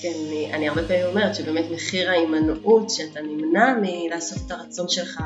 כן, 0.00 0.12
אני, 0.28 0.52
אני 0.52 0.68
הרבה 0.68 0.82
פעמים 0.88 1.06
אומרת 1.06 1.34
שבאמת 1.34 1.64
מחיר 1.70 2.10
ההימנעות, 2.10 2.90
שאתה 2.90 3.20
נמנע 3.20 3.74
מלעשות 3.82 4.38
את 4.46 4.50
הרצון 4.50 4.88
שלך, 4.88 5.20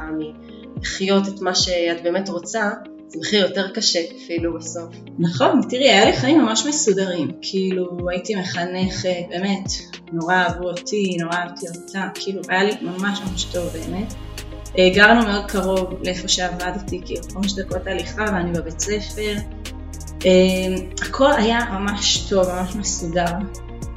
מלחיות 0.77 1.29
את 1.29 1.41
מה 1.41 1.55
שאת 1.55 2.03
באמת 2.03 2.29
רוצה, 2.29 2.71
זה 3.09 3.19
מחיר 3.21 3.47
יותר 3.47 3.69
קשה 3.75 4.01
אפילו 4.25 4.55
בסוף. 4.55 4.95
נכון, 5.19 5.61
תראי, 5.71 5.91
היה 5.91 6.05
לי 6.05 6.13
חיים 6.13 6.41
ממש 6.41 6.67
מסודרים, 6.69 7.31
כאילו 7.43 8.11
הייתי 8.11 8.35
מחנכת, 8.35 9.29
באמת, 9.29 9.69
נורא 10.13 10.35
אהבו 10.35 10.69
אותי, 10.69 11.17
נורא 11.21 11.35
אהבתי 11.35 11.67
אותה, 11.69 12.09
כאילו 12.15 12.41
היה 12.49 12.65
לי 12.65 12.73
ממש 12.83 13.21
ממש 13.21 13.45
טוב 13.45 13.69
באמת. 13.69 14.15
אה, 14.79 14.91
גרנו 14.95 15.27
מאוד 15.27 15.45
קרוב 15.51 16.03
לאיפה 16.05 16.29
שעבדתי, 16.29 17.01
כאילו 17.05 17.23
חמש 17.35 17.53
דקות 17.53 17.87
הליכה 17.87 18.25
ואני 18.33 18.53
בבית 18.53 18.81
ספר. 18.81 19.35
אה, 20.27 20.31
הכל 21.03 21.33
היה 21.33 21.59
ממש 21.73 22.27
טוב, 22.31 22.47
ממש 22.49 22.77
מסודר. 22.77 23.33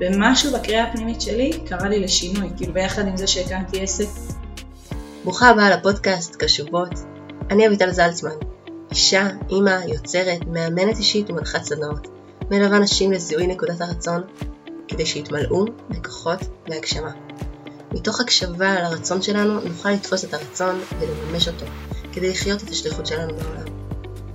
ומשהו 0.02 0.52
בקריאה 0.54 0.84
הפנימית 0.84 1.22
שלי 1.22 1.52
קרה 1.66 1.90
לי 1.90 2.00
לשינוי, 2.00 2.50
כאילו 2.58 2.74
ביחד 2.74 3.08
עם 3.08 3.18
זה 3.18 3.28
שהקמתי 3.28 3.82
עסק. 3.82 4.08
ברוכה 5.24 5.50
הבאה 5.50 5.78
לפודקאסט 5.78 6.36
קשובות. 6.36 6.90
אני 7.50 7.68
אביטל 7.68 7.92
זלצמן, 7.92 8.32
אישה, 8.92 9.30
אימא, 9.50 9.80
יוצרת, 9.88 10.46
מאמנת 10.48 10.98
אישית 10.98 11.30
ומנחת 11.30 11.64
סדנאות. 11.64 12.08
מלווה 12.52 12.80
נשים 12.80 13.12
לזיהוי 13.12 13.48
נקודת 13.48 13.82
הרצון, 13.82 14.22
כדי 14.88 15.06
שיתמלאו 15.06 15.66
בכוחות 15.90 16.40
והגשמה. 16.70 17.12
מתוך 17.92 18.22
הקשבה 18.22 18.72
על 18.72 18.86
הרצון 18.86 19.22
שלנו 19.22 19.60
נוכל 19.60 19.92
לתפוס 19.92 20.26
את 20.26 20.34
הרצון 20.34 20.82
ולממש 21.00 21.48
אותו, 21.48 21.66
כדי 22.14 22.30
לחיות 22.30 22.64
את 22.64 22.70
השליחות 22.70 23.06
שלנו 23.06 23.34
בעולם. 23.34 23.66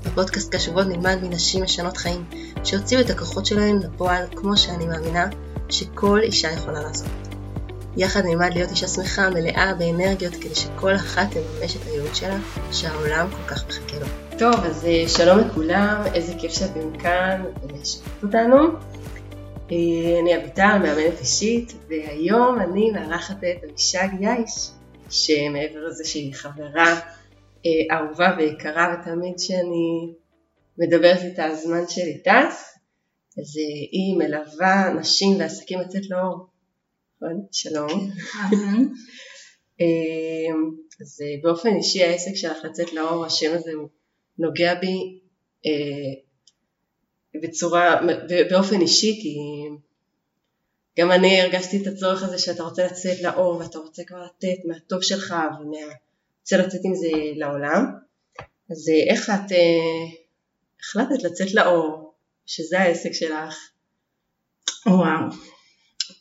בפודקאסט 0.04 0.54
קשובות 0.54 0.86
נלמד 0.86 1.18
מנשים 1.22 1.62
משנות 1.62 1.96
חיים, 1.96 2.24
שהוציאו 2.64 3.00
את 3.00 3.10
הכוחות 3.10 3.46
שלהן 3.46 3.78
לפועל 3.78 4.24
כמו 4.36 4.56
שאני 4.56 4.86
מאמינה 4.86 5.28
שכל 5.70 6.20
אישה 6.22 6.52
יכולה 6.52 6.82
לעשות. 6.82 7.08
יחד 7.96 8.20
נלמד 8.24 8.54
להיות 8.54 8.70
אישה 8.70 8.88
שמחה, 8.88 9.30
מלאה 9.30 9.74
באנרגיות, 9.78 10.34
כדי 10.34 10.54
שכל 10.54 10.94
אחת 10.94 11.26
תממש 11.30 11.76
את 11.76 11.86
הייעוד 11.86 12.14
שלה, 12.14 12.38
שהעולם 12.72 13.28
כל 13.30 13.54
כך 13.54 13.66
מחכה 13.68 13.98
לו. 13.98 14.06
טוב, 14.38 14.64
אז 14.64 14.84
אה, 14.84 15.04
שלום 15.08 15.38
לכולם, 15.38 16.02
איזה 16.14 16.32
כיף 16.38 16.52
שאתם 16.52 16.98
כאן 16.98 17.44
ושומעות 17.64 18.22
אותנו. 18.22 18.56
אה, 19.72 20.20
אני 20.22 20.36
אביטל, 20.36 20.78
מאמנת 20.82 21.20
אישית, 21.20 21.72
והיום 21.88 22.60
אני 22.60 22.90
מארחת 22.90 23.36
את 23.38 23.64
אבישג 23.70 24.08
יייש, 24.20 24.70
שמעבר 25.10 25.86
לזה 25.86 26.04
שהיא 26.04 26.34
חברה 26.34 27.00
אה, 27.66 27.96
אהובה 27.96 28.34
ויקרה, 28.38 28.94
ותמיד 28.94 29.38
שאני 29.38 30.12
מדברת 30.78 31.18
איתה 31.22 31.44
הזמן 31.44 31.82
שלי 31.88 32.18
טס, 32.24 32.75
אז 33.38 33.56
היא 33.92 34.16
מלווה 34.18 34.94
נשים 35.00 35.38
ועסקים 35.38 35.80
לצאת 35.80 36.10
לאור. 36.10 36.46
נכון? 37.16 37.46
שלום. 37.52 38.10
אז 41.00 41.22
באופן 41.42 41.76
אישי 41.76 42.04
העסק 42.04 42.34
שלך 42.34 42.56
לצאת 42.64 42.92
לאור, 42.92 43.26
השם 43.26 43.54
הזה 43.54 43.72
הוא 43.72 43.88
נוגע 44.38 44.74
בי 44.74 45.20
אה, 45.66 46.20
בצורה, 47.42 48.00
באופן 48.50 48.80
אישי, 48.80 49.18
כי 49.22 49.36
גם 50.98 51.12
אני 51.12 51.40
הרגשתי 51.40 51.82
את 51.82 51.86
הצורך 51.86 52.22
הזה 52.22 52.38
שאתה 52.38 52.62
רוצה 52.62 52.86
לצאת 52.86 53.22
לאור 53.22 53.56
ואתה 53.56 53.78
רוצה 53.78 54.04
כבר 54.04 54.24
לתת 54.24 54.64
מהטוב 54.64 55.02
שלך 55.02 55.34
ורוצה 55.60 56.56
לצאת 56.56 56.80
עם 56.84 56.94
זה 56.94 57.08
לעולם. 57.36 57.84
אז 58.70 58.88
אה, 58.88 59.12
איך 59.14 59.30
את 59.30 59.52
אה, 59.52 60.16
החלטת 60.80 61.22
לצאת 61.22 61.54
לאור, 61.54 62.05
שזה 62.46 62.80
העסק 62.80 63.12
שלך? 63.12 63.70
וואו. 64.86 65.30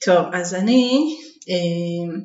טוב, 0.06 0.26
אז 0.34 0.54
אני 0.54 1.16
אה, 1.50 2.16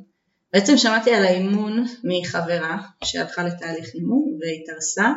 בעצם 0.53 0.77
שמעתי 0.77 1.15
על 1.15 1.25
האימון 1.25 1.84
מחברה 2.05 2.78
שהלכה 3.05 3.43
לתהליך 3.43 3.95
אימון 3.95 4.39
והתארסה 4.41 5.12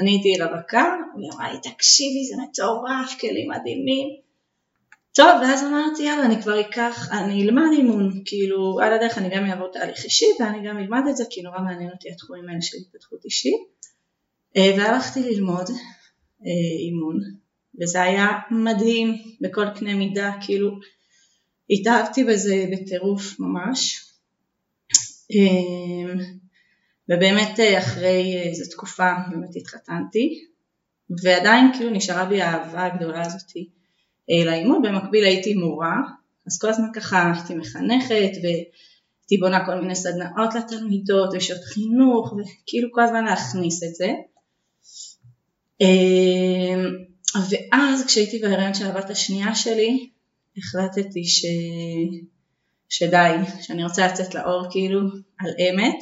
אני 0.00 0.10
הייתי 0.10 0.42
רווקה, 0.42 0.84
היא 1.16 1.30
אמרה 1.34 1.52
לי 1.52 1.58
תקשיבי 1.62 2.24
זה 2.24 2.34
מטורף, 2.42 3.20
כלים 3.20 3.50
מדהימים. 3.50 4.08
טוב, 5.14 5.30
ואז 5.42 5.62
אמרתי 5.62 6.02
יאללה 6.02 6.26
אני 6.26 6.42
כבר 6.42 6.60
אקח, 6.60 7.08
אני 7.12 7.42
אלמד 7.42 7.72
אימון, 7.72 8.22
כאילו 8.24 8.80
על 8.82 8.92
הדרך 8.92 9.18
אני 9.18 9.36
גם 9.36 9.44
אעבור 9.44 9.72
תהליך 9.72 10.04
אישי 10.04 10.26
ואני 10.40 10.68
גם 10.68 10.78
אלמד 10.78 11.02
את 11.10 11.16
זה 11.16 11.24
כי 11.30 11.42
נורא 11.42 11.58
מעניין 11.58 11.90
אותי 11.90 12.10
התחומים 12.10 12.48
האלה 12.48 12.62
של 12.62 12.76
התפתחות 12.80 13.24
אישית. 13.24 13.54
אה, 14.56 14.72
והלכתי 14.78 15.20
ללמוד 15.20 15.70
אה, 16.46 16.78
אימון, 16.78 17.20
וזה 17.82 18.02
היה 18.02 18.28
מדהים 18.50 19.16
בכל 19.40 19.68
קנה 19.78 19.94
מידה, 19.94 20.32
כאילו 20.40 20.70
התאהבתי 21.70 22.24
בזה 22.24 22.66
בטירוף 22.72 23.40
ממש. 23.40 24.04
אה, 25.30 26.14
ובאמת 27.08 27.60
אה, 27.60 27.78
אחרי 27.78 28.42
איזו 28.42 28.70
תקופה 28.70 29.12
באמת 29.30 29.56
התחתנתי 29.56 30.44
ועדיין 31.22 31.72
כאילו 31.72 31.90
נשארה 31.90 32.24
בי 32.24 32.42
האהבה 32.42 32.84
הגדולה 32.84 33.26
הזאתי 33.26 33.68
אה, 34.30 34.44
לאימון, 34.44 34.82
במקביל 34.82 35.24
הייתי 35.24 35.54
מורה 35.54 35.96
אז 36.46 36.58
כל 36.58 36.68
הזמן 36.68 36.88
ככה 36.94 37.32
הייתי 37.32 37.54
מחנכת 37.54 38.32
והייתי 38.42 39.38
בונה 39.40 39.66
כל 39.66 39.80
מיני 39.80 39.94
סדנאות 39.94 40.54
לתלמידות 40.54 41.30
ושעות 41.34 41.64
חינוך 41.64 42.32
וכאילו 42.32 42.88
כל 42.92 43.00
הזמן 43.00 43.24
להכניס 43.24 43.82
את 43.82 43.94
זה 43.94 44.10
אה, 45.82 46.84
ואז 47.34 48.06
כשהייתי 48.06 48.38
בהריון 48.38 48.74
של 48.74 48.86
הבת 48.86 49.10
השנייה 49.10 49.54
שלי 49.54 50.10
החלטתי 50.56 51.24
ש... 51.24 51.44
שדי, 52.88 53.34
שאני 53.62 53.84
רוצה 53.84 54.06
לצאת 54.06 54.34
לאור 54.34 54.66
כאילו 54.70 55.00
על 55.38 55.50
אמת. 55.70 55.94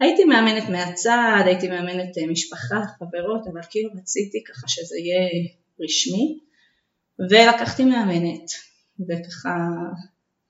הייתי 0.00 0.24
מאמנת 0.24 0.68
מהצד, 0.68 1.42
הייתי 1.46 1.68
מאמנת 1.68 2.18
אה, 2.18 2.26
משפחה, 2.26 2.80
חברות, 2.98 3.46
אבל 3.52 3.60
כאילו 3.70 3.90
רציתי 3.96 4.44
ככה 4.48 4.68
שזה 4.68 4.96
יהיה 4.98 5.28
רשמי, 5.80 6.38
ולקחתי 7.30 7.84
מאמנת, 7.84 8.50
וככה 9.00 9.50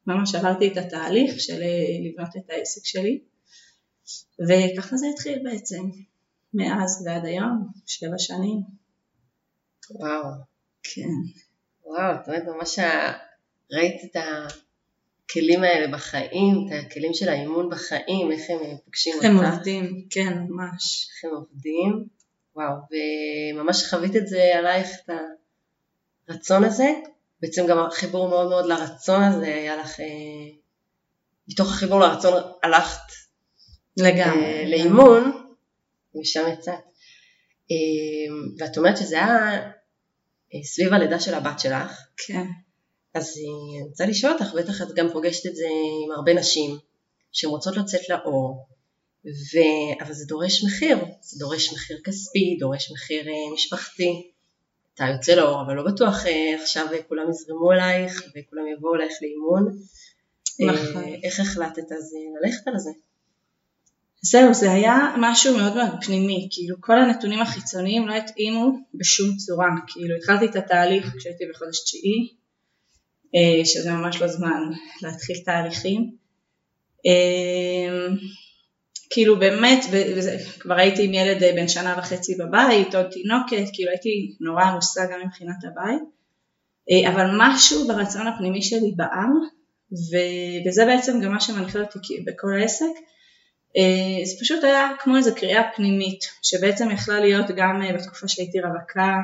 ממש 0.07 0.35
עברתי 0.35 0.69
את 0.69 0.77
התהליך 0.77 1.41
של 1.41 1.63
אה, 1.63 2.09
לבנות 2.11 2.37
את 2.37 2.51
העסק 2.51 2.85
שלי, 2.85 3.21
וככה 4.49 4.97
זה 4.97 5.07
התחיל 5.15 5.39
בעצם, 5.45 5.83
מאז 6.55 7.05
ועד 7.07 7.25
היום, 7.25 7.69
שבע 7.87 8.19
שנים. 8.19 8.86
וואו. 9.91 10.31
כן. 10.83 11.09
וואו, 11.85 12.15
את 12.15 12.29
אומרת 12.29 12.43
ממש 12.57 12.79
ראית 13.73 14.01
את. 14.05 14.17
הכלים 15.31 15.63
האלה 15.63 15.97
בחיים, 15.97 16.69
את 16.69 16.85
הכלים 16.87 17.15
של 17.15 17.29
האימון 17.29 17.71
בחיים, 17.71 18.33
איך 18.33 18.41
הם 18.49 18.59
פוגשים 18.85 19.15
אותך. 19.15 19.25
הם 19.25 19.37
עובדים, 19.37 20.07
כן, 20.11 20.39
ממש. 20.49 21.09
איך 21.11 21.25
הם 21.25 21.37
עובדים, 21.37 22.07
וואו, 22.57 22.75
וממש 23.55 23.91
חווית 23.91 24.17
את 24.17 24.29
זה 24.29 24.53
עלייך, 24.59 24.89
את 25.05 25.11
הרצון 26.29 26.65
הזה, 26.65 26.89
בעצם 27.41 27.67
גם 27.67 27.79
החיבור 27.79 28.29
מאוד 28.29 28.49
מאוד 28.49 28.67
לרצון 28.67 29.23
הזה 29.23 29.47
היה 29.47 29.77
לך, 29.77 30.01
אה, 30.01 30.07
מתוך 31.49 31.69
החיבור 31.69 32.01
לרצון 32.01 32.43
הלכת 32.63 33.13
לגמרי, 33.97 34.45
אה, 34.45 34.65
לאימון, 34.67 35.49
ומשם 36.15 36.45
יצאת. 36.53 36.75
אה, 37.71 38.35
ואת 38.59 38.79
אומרת 38.79 38.97
שזה 38.97 39.17
היה 39.17 39.63
סביב 40.65 40.93
הלידה 40.93 41.21
של 41.21 41.35
הבת 41.35 41.61
שלך. 41.61 42.01
כן. 42.17 42.47
אז 43.15 43.39
אה, 43.39 43.79
אני 43.79 43.89
רוצה 43.89 44.07
לשאול 44.07 44.33
אותך, 44.33 44.55
בטח 44.55 44.83
את 44.83 44.87
גם 44.95 45.09
פוגשת 45.13 45.47
את 45.47 45.57
זה 45.57 45.67
עם 46.05 46.13
הרבה 46.13 46.35
נשים 46.35 46.79
שרוצות 47.33 47.77
לצאת 47.77 48.09
לאור, 48.09 48.67
ו... 49.25 49.59
אבל 50.05 50.13
זה 50.13 50.25
דורש 50.25 50.65
מחיר, 50.65 50.99
זה 51.21 51.39
דורש 51.39 51.73
מחיר 51.73 52.01
כספי, 52.05 52.57
דורש 52.61 52.93
מחיר 52.93 53.29
אה, 53.29 53.55
משפחתי. 53.55 54.31
אתה 54.95 55.05
יוצא 55.05 55.35
לאור, 55.35 55.63
אבל 55.67 55.75
לא 55.75 55.83
בטוח 55.93 56.27
אה, 56.27 56.63
עכשיו 56.63 56.87
כולם 57.09 57.31
יזרמו 57.31 57.73
אלייך 57.73 58.23
וכולם 58.23 58.67
יבואו 58.67 58.95
אלייך 58.95 59.13
לאימון. 59.23 59.79
נכון. 60.61 61.05
איך 61.23 61.41
החלטת 61.41 61.93
אז 61.93 62.15
ללכת 62.43 62.69
על 62.69 62.79
זה? 62.79 62.91
זהו, 64.23 64.55
זה 64.55 64.73
היה 64.73 65.15
משהו 65.19 65.57
מאוד 65.57 65.77
מאוד 65.77 66.05
פנימי, 66.07 66.49
כאילו 66.51 66.77
כל 66.81 66.99
הנתונים 66.99 67.41
החיצוניים 67.41 68.09
לא 68.09 68.15
התאימו 68.15 68.79
בשום 68.95 69.37
צורה, 69.37 69.69
כאילו 69.89 70.17
התחלתי 70.17 70.45
את 70.45 70.57
התהליך 70.57 71.15
כשהייתי 71.19 71.45
בחודש 71.51 71.83
תשיעי, 71.85 72.29
אה, 73.35 73.65
שזה 73.65 73.93
ממש 73.93 74.23
לא 74.23 74.29
זמן 74.29 74.63
להתחיל 75.03 75.37
תהליכים. 75.45 76.11
אה, 77.07 78.07
כאילו 79.11 79.39
באמת, 79.39 79.85
וזה, 79.91 80.37
כבר 80.59 80.75
הייתי 80.75 81.05
עם 81.05 81.15
ילד 81.15 81.43
אה, 81.43 81.53
בן 81.53 81.69
שנה 81.69 81.95
וחצי 81.99 82.35
בבית, 82.35 82.95
עוד 82.95 83.07
תינוקת, 83.07 83.71
כאילו 83.73 83.91
הייתי 83.91 84.37
נורא 84.41 84.65
עמוסה 84.65 85.01
גם 85.13 85.21
מבחינת 85.27 85.65
הבית, 85.65 86.03
אבל 87.09 87.27
משהו 87.39 87.87
ברצון 87.87 88.27
הפנימי 88.27 88.63
שלי 88.63 88.93
בעם, 88.97 89.33
וזה 89.93 90.85
בעצם 90.87 91.21
גם 91.21 91.33
מה 91.33 91.41
שמנחה 91.41 91.79
אותי 91.81 92.25
בכל 92.27 92.55
העסק, 92.61 92.87
זה 94.25 94.33
פשוט 94.41 94.65
היה 94.65 94.89
כמו 94.99 95.17
איזו 95.17 95.35
קריאה 95.35 95.63
פנימית, 95.77 96.25
שבעצם 96.43 96.91
יכלה 96.91 97.21
להיות 97.21 97.47
גם 97.57 97.83
בתקופה 97.95 98.29
שהייתי 98.29 98.61
רווקה, 98.61 99.17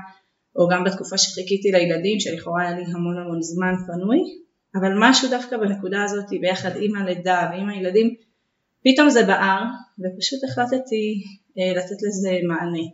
או 0.57 0.69
גם 0.69 0.85
בתקופה 0.85 1.19
שחיכיתי 1.19 1.73
לילדים, 1.73 2.21
שלכאורה 2.21 2.63
היה 2.63 2.77
לי 2.77 2.85
המון 2.85 3.19
המון 3.19 3.43
זמן 3.43 3.75
פנוי, 3.87 4.19
אבל 4.75 4.93
משהו 5.01 5.31
דווקא 5.31 5.57
בנקודה 5.57 6.05
הזאת 6.05 6.25
ביחד 6.41 6.71
עם 6.81 6.97
הלידה 6.97 7.51
ועם 7.53 7.69
הילדים, 7.69 8.15
פתאום 8.85 9.11
זה 9.11 9.23
בער 9.23 9.63
ופשוט 9.99 10.45
החלטתי 10.45 11.23
אה, 11.59 11.73
לתת 11.73 12.03
לזה 12.03 12.31
מענה. 12.49 12.87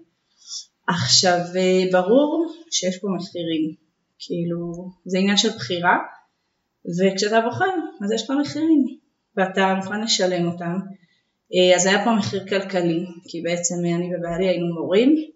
עכשיו 0.88 1.38
אה, 1.56 1.84
ברור 1.92 2.52
שיש 2.70 2.98
פה 2.98 3.08
מחירים, 3.16 3.74
כאילו 4.18 4.90
זה 5.04 5.18
עניין 5.18 5.36
של 5.36 5.48
בחירה 5.48 5.96
וכשאתה 6.98 7.40
בוחר 7.40 7.74
אז 8.04 8.12
יש 8.12 8.26
פה 8.26 8.34
מחירים 8.34 8.84
ואתה 9.36 9.74
מוכן 9.74 10.00
לשלם 10.00 10.46
אותם 10.46 10.64
אה, 10.64 11.07
אז 11.76 11.86
היה 11.86 12.04
פה 12.04 12.10
מחיר 12.14 12.48
כלכלי 12.48 13.04
כי 13.28 13.40
בעצם 13.42 13.74
אני 13.74 14.16
ובעלי 14.16 14.48
היינו 14.48 14.74
מורים 14.74 15.30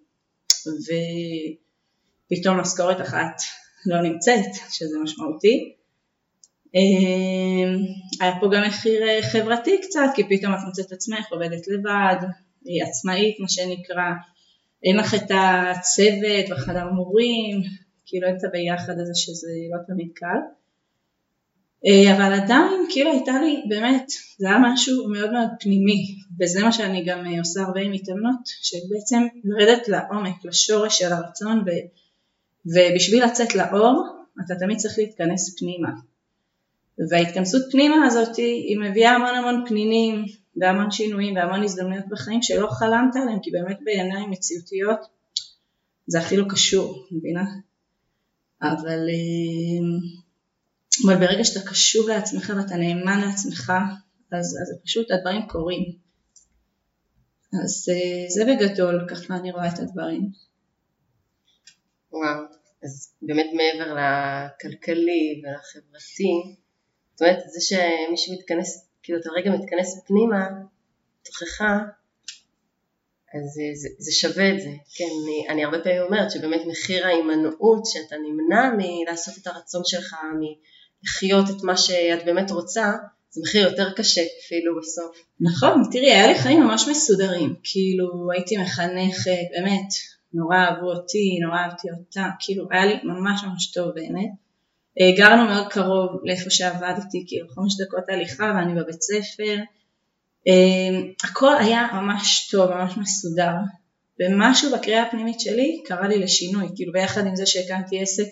ופתאום 2.30 2.60
משכורת 2.60 3.00
אחת 3.00 3.42
לא 3.86 4.02
נמצאת 4.02 4.50
שזה 4.70 4.98
משמעותי 5.04 5.74
היה 8.20 8.32
פה 8.40 8.46
גם 8.52 8.62
מחיר 8.68 9.22
חברתי 9.22 9.80
קצת 9.82 10.10
כי 10.14 10.22
פתאום 10.24 10.54
את 10.54 10.58
מוצאת 10.66 10.92
עצמך 10.92 11.26
עובדת 11.30 11.68
לבד, 11.68 12.16
עצמאית 12.88 13.40
מה 13.40 13.48
שנקרא 13.48 14.04
אין 14.84 14.96
לך 14.96 15.14
את 15.14 15.30
הצוות 15.30 16.50
והחדר 16.50 16.90
מורים, 16.90 17.62
כאילו 18.06 18.26
אין 18.26 18.36
את 18.36 18.44
הביחד 18.44 18.98
הזה 18.98 19.12
שזה 19.14 19.48
לא 19.72 19.78
תמיד 19.86 20.08
קל. 20.14 20.38
אה, 21.86 22.16
אבל 22.16 22.32
עדיין 22.32 22.86
כאילו 22.90 23.12
הייתה 23.12 23.32
לי 23.40 23.64
באמת, 23.68 24.12
זה 24.38 24.48
היה 24.48 24.58
משהו 24.62 25.08
מאוד 25.08 25.32
מאוד 25.32 25.48
פנימי 25.60 26.14
וזה 26.40 26.62
מה 26.62 26.72
שאני 26.72 27.04
גם 27.04 27.26
אה, 27.26 27.38
עושה 27.38 27.62
הרבה 27.62 27.80
עם 27.80 27.92
מתאמנות, 27.92 28.46
שבעצם 28.46 29.22
לרדת 29.44 29.88
לעומק, 29.88 30.44
לשורש 30.44 30.98
של 30.98 31.12
הרצון 31.12 31.58
ו, 31.66 31.70
ובשביל 32.66 33.24
לצאת 33.24 33.54
לאור 33.54 34.06
אתה 34.46 34.54
תמיד 34.54 34.76
צריך 34.76 34.98
להתכנס 34.98 35.58
פנימה. 35.58 35.88
וההתכנסות 37.10 37.62
פנימה 37.72 38.06
הזאת 38.06 38.36
היא 38.36 38.78
מביאה 38.80 39.10
המון 39.10 39.34
המון 39.34 39.64
פנינים 39.68 40.24
והמון 40.56 40.90
שינויים 40.90 41.36
והמון 41.36 41.62
הזדמנויות 41.62 42.04
בחיים 42.08 42.42
שלא 42.42 42.66
חלמת 42.66 43.16
עליהם 43.16 43.38
כי 43.42 43.50
באמת 43.50 43.78
בעיניים 43.84 44.30
מציאותיות 44.30 44.98
זה 46.06 46.18
הכי 46.18 46.36
לא 46.36 46.44
קשור, 46.48 47.06
מבינה? 47.10 47.44
אבל, 48.62 49.08
אה, 49.08 50.21
אבל 51.06 51.16
ברגע 51.26 51.44
שאתה 51.44 51.70
קשוב 51.70 52.08
לעצמך 52.08 52.52
ואתה 52.56 52.76
נאמן 52.76 53.20
לעצמך 53.20 53.72
אז, 54.32 54.58
אז 54.62 54.80
פשוט 54.84 55.10
הדברים 55.10 55.48
קורים. 55.48 55.82
אז 57.64 57.88
אה, 57.92 58.28
זה 58.28 58.44
בגדול, 58.44 59.06
ככה 59.10 59.36
אני 59.36 59.50
רואה 59.50 59.68
את 59.68 59.78
הדברים. 59.78 60.30
וואו, 62.12 62.44
אז 62.84 63.12
באמת 63.22 63.46
מעבר 63.52 63.94
לכלכלי 63.94 65.42
ולחברתי, 65.42 66.56
זאת 67.12 67.20
אומרת 67.22 67.38
זה 67.46 67.60
שמי 67.60 68.16
שמתכנס 68.16 68.88
כאילו 69.02 69.20
אתה 69.20 69.30
רגע 69.36 69.50
מתכנס 69.50 70.04
פנימה, 70.06 70.48
תוכך, 71.24 71.60
אז 73.34 73.44
זה, 73.54 73.62
זה, 73.74 73.88
זה 73.98 74.12
שווה 74.12 74.54
את 74.54 74.60
זה. 74.60 74.70
כן, 74.96 75.04
אני, 75.24 75.48
אני 75.48 75.64
הרבה 75.64 75.78
פעמים 75.82 76.02
אומרת 76.02 76.30
שבאמת 76.30 76.60
מחיר 76.66 77.06
ההימנעות, 77.06 77.86
שאתה 77.86 78.16
נמנע 78.16 78.70
מלעשות 78.78 79.34
את 79.38 79.46
הרצון 79.46 79.82
שלך, 79.84 80.16
מלחיות 81.02 81.50
את 81.50 81.62
מה 81.62 81.76
שאת 81.76 82.24
באמת 82.24 82.50
רוצה, 82.50 82.92
זה 83.30 83.40
מחיר 83.44 83.68
יותר 83.68 83.92
קשה 83.92 84.20
אפילו 84.46 84.80
בסוף. 84.80 85.16
נכון, 85.40 85.82
תראי, 85.92 86.12
היה 86.12 86.26
לי 86.26 86.38
חיים 86.38 86.62
ממש 86.62 86.88
מסודרים, 86.90 87.54
כאילו 87.62 88.28
הייתי 88.32 88.56
מחנכת, 88.56 89.46
באמת, 89.56 89.88
נורא 90.34 90.56
אהבו 90.56 90.92
אותי, 90.92 91.38
נורא 91.44 91.58
אהבתי 91.58 91.88
אותה, 91.90 92.26
כאילו 92.40 92.68
היה 92.70 92.86
לי 92.86 92.94
ממש 93.04 93.44
ממש 93.44 93.72
טוב 93.72 93.90
באמת. 93.94 94.30
אה, 95.00 95.16
גרנו 95.16 95.44
מאוד 95.44 95.68
קרוב 95.68 96.20
לאיפה 96.24 96.50
שעבדתי, 96.50 97.24
כאילו 97.26 97.48
חמש 97.48 97.80
דקות 97.80 98.08
הליכה 98.08 98.52
ואני 98.56 98.74
בבית 98.74 99.02
ספר. 99.02 99.56
אה, 100.48 101.00
הכל 101.24 101.56
היה 101.60 101.88
ממש 101.92 102.48
טוב, 102.50 102.70
ממש 102.70 102.96
מסודר. 102.96 103.54
ומשהו 104.20 104.72
בקריאה 104.72 105.02
הפנימית 105.02 105.40
שלי 105.40 105.82
קרה 105.86 106.08
לי 106.08 106.18
לשינוי, 106.18 106.68
כאילו 106.76 106.92
ביחד 106.92 107.26
עם 107.26 107.36
זה 107.36 107.46
שהקמתי 107.46 108.02
עסק 108.02 108.24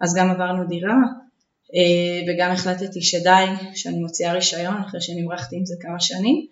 אז 0.00 0.14
גם 0.16 0.30
עברנו 0.30 0.66
דירה 0.68 0.94
וגם 2.28 2.50
החלטתי 2.50 3.02
שדי, 3.02 3.44
שאני 3.74 3.98
מוציאה 3.98 4.32
רישיון 4.32 4.76
אחרי 4.76 5.00
שנמרחתי 5.00 5.56
עם 5.56 5.66
זה 5.66 5.74
כמה 5.80 6.00
שנים. 6.00 6.46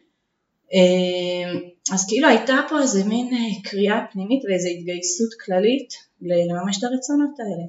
אז 1.92 2.06
כאילו 2.08 2.28
הייתה 2.28 2.56
פה 2.68 2.82
איזה 2.82 3.04
מין 3.04 3.30
קריאה 3.64 4.00
פנימית 4.12 4.44
ואיזו 4.44 4.68
התגייסות 4.68 5.34
כללית 5.44 5.94
לממש 6.22 6.78
את 6.78 6.84
הרצונות 6.84 7.40
האלה. 7.40 7.66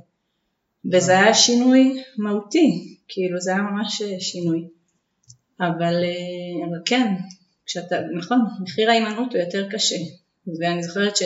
וזה 0.91 1.11
היה 1.19 1.33
שינוי 1.33 2.03
מהותי, 2.17 2.97
כאילו 3.07 3.39
זה 3.39 3.51
היה 3.51 3.61
ממש 3.61 4.01
אה, 4.01 4.19
שינוי. 4.19 4.67
אבל, 5.59 6.03
אה, 6.03 6.67
אבל 6.69 6.77
כן, 6.85 7.13
כשאתה, 7.65 7.95
נכון, 8.17 8.39
מחיר 8.61 8.89
ההימנעות 8.89 9.33
הוא 9.33 9.41
יותר 9.41 9.69
קשה. 9.69 9.95
ואני 10.59 10.83
זוכרת 10.83 11.17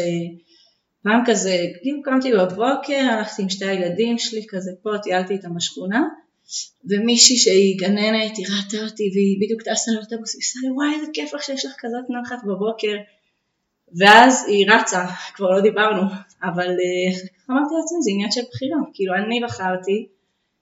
שפעם 1.02 1.24
כזה, 1.26 1.58
כאילו 1.82 2.02
קמתי 2.04 2.32
בבוקר, 2.32 3.08
הלכתי 3.12 3.42
עם 3.42 3.50
שתי 3.50 3.66
הילדים 3.66 4.18
שלי 4.18 4.46
כזה 4.50 4.72
פה, 4.84 4.90
טיילתי 5.04 5.34
איתם 5.34 5.56
בשכונה, 5.56 6.04
ומישהי 6.90 7.38
שהיא 7.38 7.80
גננת, 7.80 8.38
היא 8.38 8.46
ראתה 8.46 8.86
אותי 8.86 9.10
והיא 9.14 9.38
בדיוק 9.42 9.62
טסה 9.62 9.92
לאוטובוס, 9.92 10.36
היא 10.36 10.40
עושה 10.40 10.60
לי 10.64 10.72
וואי 10.72 10.88
איזה 10.96 11.12
כיף 11.14 11.34
לך 11.34 11.44
שיש 11.44 11.66
לך 11.66 11.72
כזאת 11.78 12.06
נחת 12.10 12.44
בבוקר. 12.44 12.96
ואז 14.00 14.46
היא 14.48 14.66
רצה, 14.72 15.06
כבר 15.36 15.50
לא 15.50 15.62
דיברנו, 15.62 16.02
אבל 16.44 16.68
אה, 16.68 17.20
אמרתי 17.50 17.74
לעצמי 17.80 18.02
זה 18.04 18.12
עניין 18.14 18.32
של 18.32 18.42
בחירה, 18.52 18.78
כאילו 18.94 19.14
אני 19.16 19.42
בחרתי 19.44 20.08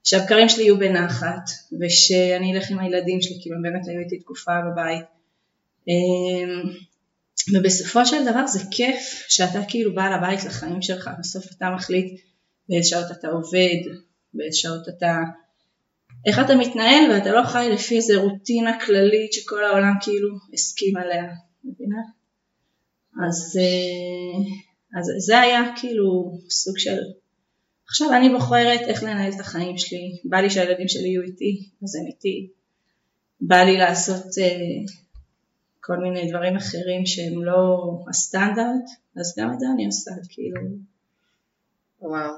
שהבקרים 0.04 0.50
שלי 0.50 0.64
יהיו 0.64 0.78
בנחת 0.78 1.50
ושאני 1.80 2.54
אלך 2.54 2.72
עם 2.72 2.80
הילדים 2.80 3.22
שלי, 3.22 3.38
כאילו 3.42 3.56
הם 3.56 3.62
באמת 3.62 3.88
היו 3.88 4.00
איתי 4.00 4.20
תקופה 4.20 4.52
בבית 4.72 5.06
אמ, 5.88 6.64
ובסופו 7.54 8.06
של 8.06 8.26
דבר 8.32 8.48
זה 8.48 8.60
כיף 8.72 9.26
שאתה 9.30 9.60
כאילו 9.68 9.96
בעל 9.96 10.14
הבית 10.14 10.44
לחיים 10.44 10.82
שלך, 10.82 11.10
בסוף 11.20 11.46
אתה 11.58 11.70
מחליט 11.76 12.22
באיזה 12.70 12.90
שעות 12.90 13.12
אתה 13.12 13.28
עובד, 13.28 13.92
באיזה 14.34 14.58
שעות 14.58 14.90
אתה, 14.90 15.16
איך 16.26 16.40
אתה 16.40 16.56
מתנהל 16.56 17.12
ואתה 17.12 17.32
לא 17.32 17.44
חי 17.44 17.70
לפי 17.74 17.96
איזה 17.96 18.16
רוטינה 18.16 18.80
כללית 18.86 19.34
שכל 19.34 19.64
העולם 19.64 19.94
כאילו 20.02 20.30
הסכים 20.54 20.98
עליה, 20.98 21.24
מבינה? 21.64 22.02
אז, 23.28 23.60
אה, 23.62 25.00
אז 25.00 25.06
זה 25.26 25.40
היה 25.40 25.62
כאילו 25.76 26.40
סוג 26.50 26.78
של 26.78 26.98
עכשיו 27.90 28.14
אני 28.14 28.30
בוחרת 28.30 28.82
איך 28.88 29.04
לנהל 29.04 29.32
את 29.32 29.40
החיים 29.40 29.78
שלי, 29.78 30.20
בא 30.24 30.38
לי 30.38 30.50
שהילדים 30.50 30.88
שלי 30.88 31.08
יהיו 31.08 31.22
איתי, 31.22 31.70
אז 31.84 31.96
הם 31.96 32.06
איתי, 32.08 32.50
בא 33.42 33.56
לי 33.56 33.78
לעשות 33.78 34.26
uh, 34.26 34.92
כל 35.88 35.98
מיני 35.98 36.30
דברים 36.30 36.56
אחרים 36.56 37.06
שהם 37.06 37.46
לא 37.46 37.78
הסטנדרט, 38.10 38.88
אז 39.20 39.36
גם 39.40 39.54
את 39.54 39.60
זה 39.60 39.66
אני 39.76 39.86
עושה, 39.86 40.12
כאילו. 40.30 40.62
וואו. 42.02 42.32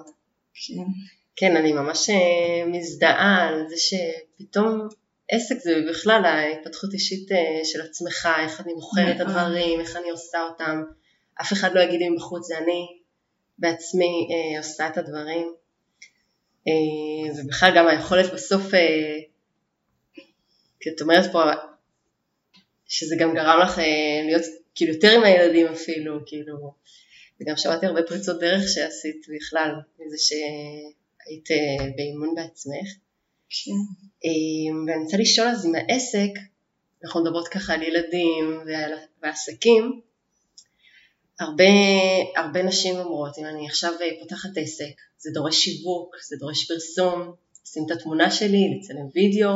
כן. 0.54 0.84
כן, 1.36 1.58
אני 1.58 1.74
ממש 1.74 2.10
אה, 2.10 2.66
מזדהה 2.68 3.48
על 3.48 3.66
זה 3.70 3.76
שפתאום 3.78 4.88
עסק 5.32 5.56
זה 5.60 5.76
בכלל 5.90 6.26
ההתפתחות 6.26 6.94
אישית 6.94 7.32
אה, 7.32 7.62
של 7.64 7.82
עצמך, 7.82 8.30
איך 8.40 8.62
אני 8.62 8.74
מוכרת 8.74 9.16
את 9.16 9.22
הדברים, 9.22 9.80
איך 9.80 9.96
אני 9.96 10.10
עושה 10.10 10.38
אותם, 10.50 10.84
אף 11.42 11.54
אחד 11.54 11.74
לא 11.74 11.82
יגיד 11.82 12.00
לי 12.00 12.10
מבחוץ, 12.10 12.48
זה 12.48 12.58
אני 12.58 12.88
בעצמי 13.60 14.28
אה, 14.32 14.58
עושה 14.58 14.88
את 14.88 14.98
הדברים, 14.98 15.54
אה, 16.68 17.34
ובכלל 17.38 17.72
גם 17.76 17.88
היכולת 17.88 18.34
בסוף, 18.34 18.74
אה, 18.74 19.18
כי 20.80 20.90
את 20.90 21.02
אומרת 21.02 21.32
פה 21.32 21.44
שזה 22.90 23.16
גם 23.20 23.34
גרם 23.34 23.60
לך 23.64 23.80
אה, 23.80 24.22
להיות 24.26 24.42
כאילו 24.76 24.94
יותר 24.94 25.12
עם 25.18 25.24
הילדים 25.24 25.68
אפילו, 25.68 26.20
כאילו, 26.26 26.74
וגם 27.42 27.58
שמעתי 27.58 27.86
הרבה 27.86 28.04
פריצות 28.04 28.40
דרך 28.40 28.70
שעשית 28.70 29.26
בכלל, 29.36 29.72
מזה 30.00 30.18
שהיית 30.18 31.52
אה, 31.52 31.86
באימון 31.96 32.36
בעצמך. 32.36 32.88
כן. 33.50 33.72
אמ, 34.24 34.86
ואני 34.88 35.04
רוצה 35.04 35.18
לשאול 35.18 35.48
אז 35.48 35.66
עם 35.66 35.76
העסק, 35.76 36.32
אנחנו 37.04 37.24
מדברות 37.24 37.48
ככה 37.48 37.74
על 37.74 37.84
ילדים 37.84 38.60
ועל, 38.66 38.92
ועסקים, 39.24 40.02
הרבה, 41.40 41.64
הרבה 42.36 42.64
נשים 42.64 42.96
אומרות, 42.96 43.38
אם 43.38 43.46
אני 43.46 43.68
עכשיו 43.68 43.94
פותחת 44.20 44.50
עסק, 44.56 45.02
זה 45.18 45.30
דורש 45.34 45.56
שיווק, 45.56 46.16
זה 46.30 46.36
דורש 46.40 46.72
פרסום, 46.72 47.34
לשים 47.64 47.84
את 47.86 47.92
התמונה 47.92 48.32
שלי, 48.32 48.78
לצלם 48.78 49.08
וידאו, 49.16 49.50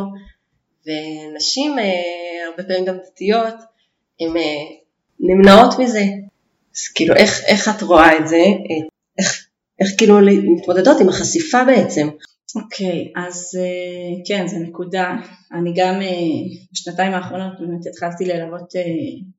ונשים, 0.85 1.79
אה, 1.79 2.45
הרבה 2.49 2.63
פעמים 2.63 2.85
גם 2.85 2.97
דתיות, 2.97 3.55
הן 4.19 4.37
אה, 4.37 4.63
נמנעות 5.19 5.79
מזה. 5.79 6.03
אז 6.75 6.87
כאילו, 6.95 7.15
איך, 7.15 7.43
איך 7.47 7.69
את 7.69 7.81
רואה 7.81 8.17
את 8.17 8.27
זה? 8.27 8.37
אה, 8.37 8.87
איך, 9.19 9.47
איך 9.79 9.89
כאילו 9.97 10.15
מתמודדות 10.55 11.01
עם 11.01 11.09
החשיפה 11.09 11.63
בעצם? 11.63 12.09
אוקיי, 12.55 13.11
okay, 13.15 13.19
אז 13.27 13.51
כן, 14.27 14.47
זו 14.47 14.57
נקודה. 14.59 15.15
אני 15.53 15.73
גם 15.75 15.99
בשנתיים 16.71 17.13
האחרונות 17.13 17.53
באמת 17.59 17.87
התחלתי 17.87 18.25
ללוות 18.25 18.73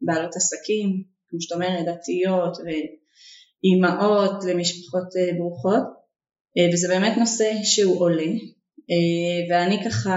בעלות 0.02 0.36
עסקים, 0.36 1.02
כמו 1.28 1.40
שאת 1.40 1.52
אומרת, 1.52 1.86
דתיות 1.86 2.56
ואימהות 2.64 4.44
למשפחות 4.44 5.08
ברוכות, 5.38 5.82
וזה 6.72 6.88
באמת 6.88 7.16
נושא 7.16 7.52
שהוא 7.62 8.00
עולה, 8.00 8.32
ואני 9.50 9.84
ככה, 9.84 10.14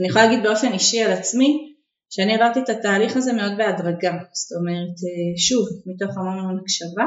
אני 0.00 0.08
יכולה 0.08 0.26
להגיד 0.26 0.42
באופן 0.42 0.72
אישי 0.72 1.02
על 1.02 1.12
עצמי, 1.12 1.74
שאני 2.10 2.34
עברתי 2.34 2.60
את 2.60 2.68
התהליך 2.68 3.16
הזה 3.16 3.32
מאוד 3.32 3.52
בהדרגה, 3.56 4.12
זאת 4.32 4.58
אומרת, 4.58 4.96
שוב, 5.36 5.68
מתוך 5.86 6.18
המון 6.18 6.38
המון 6.38 6.58
הקשבה. 6.62 7.06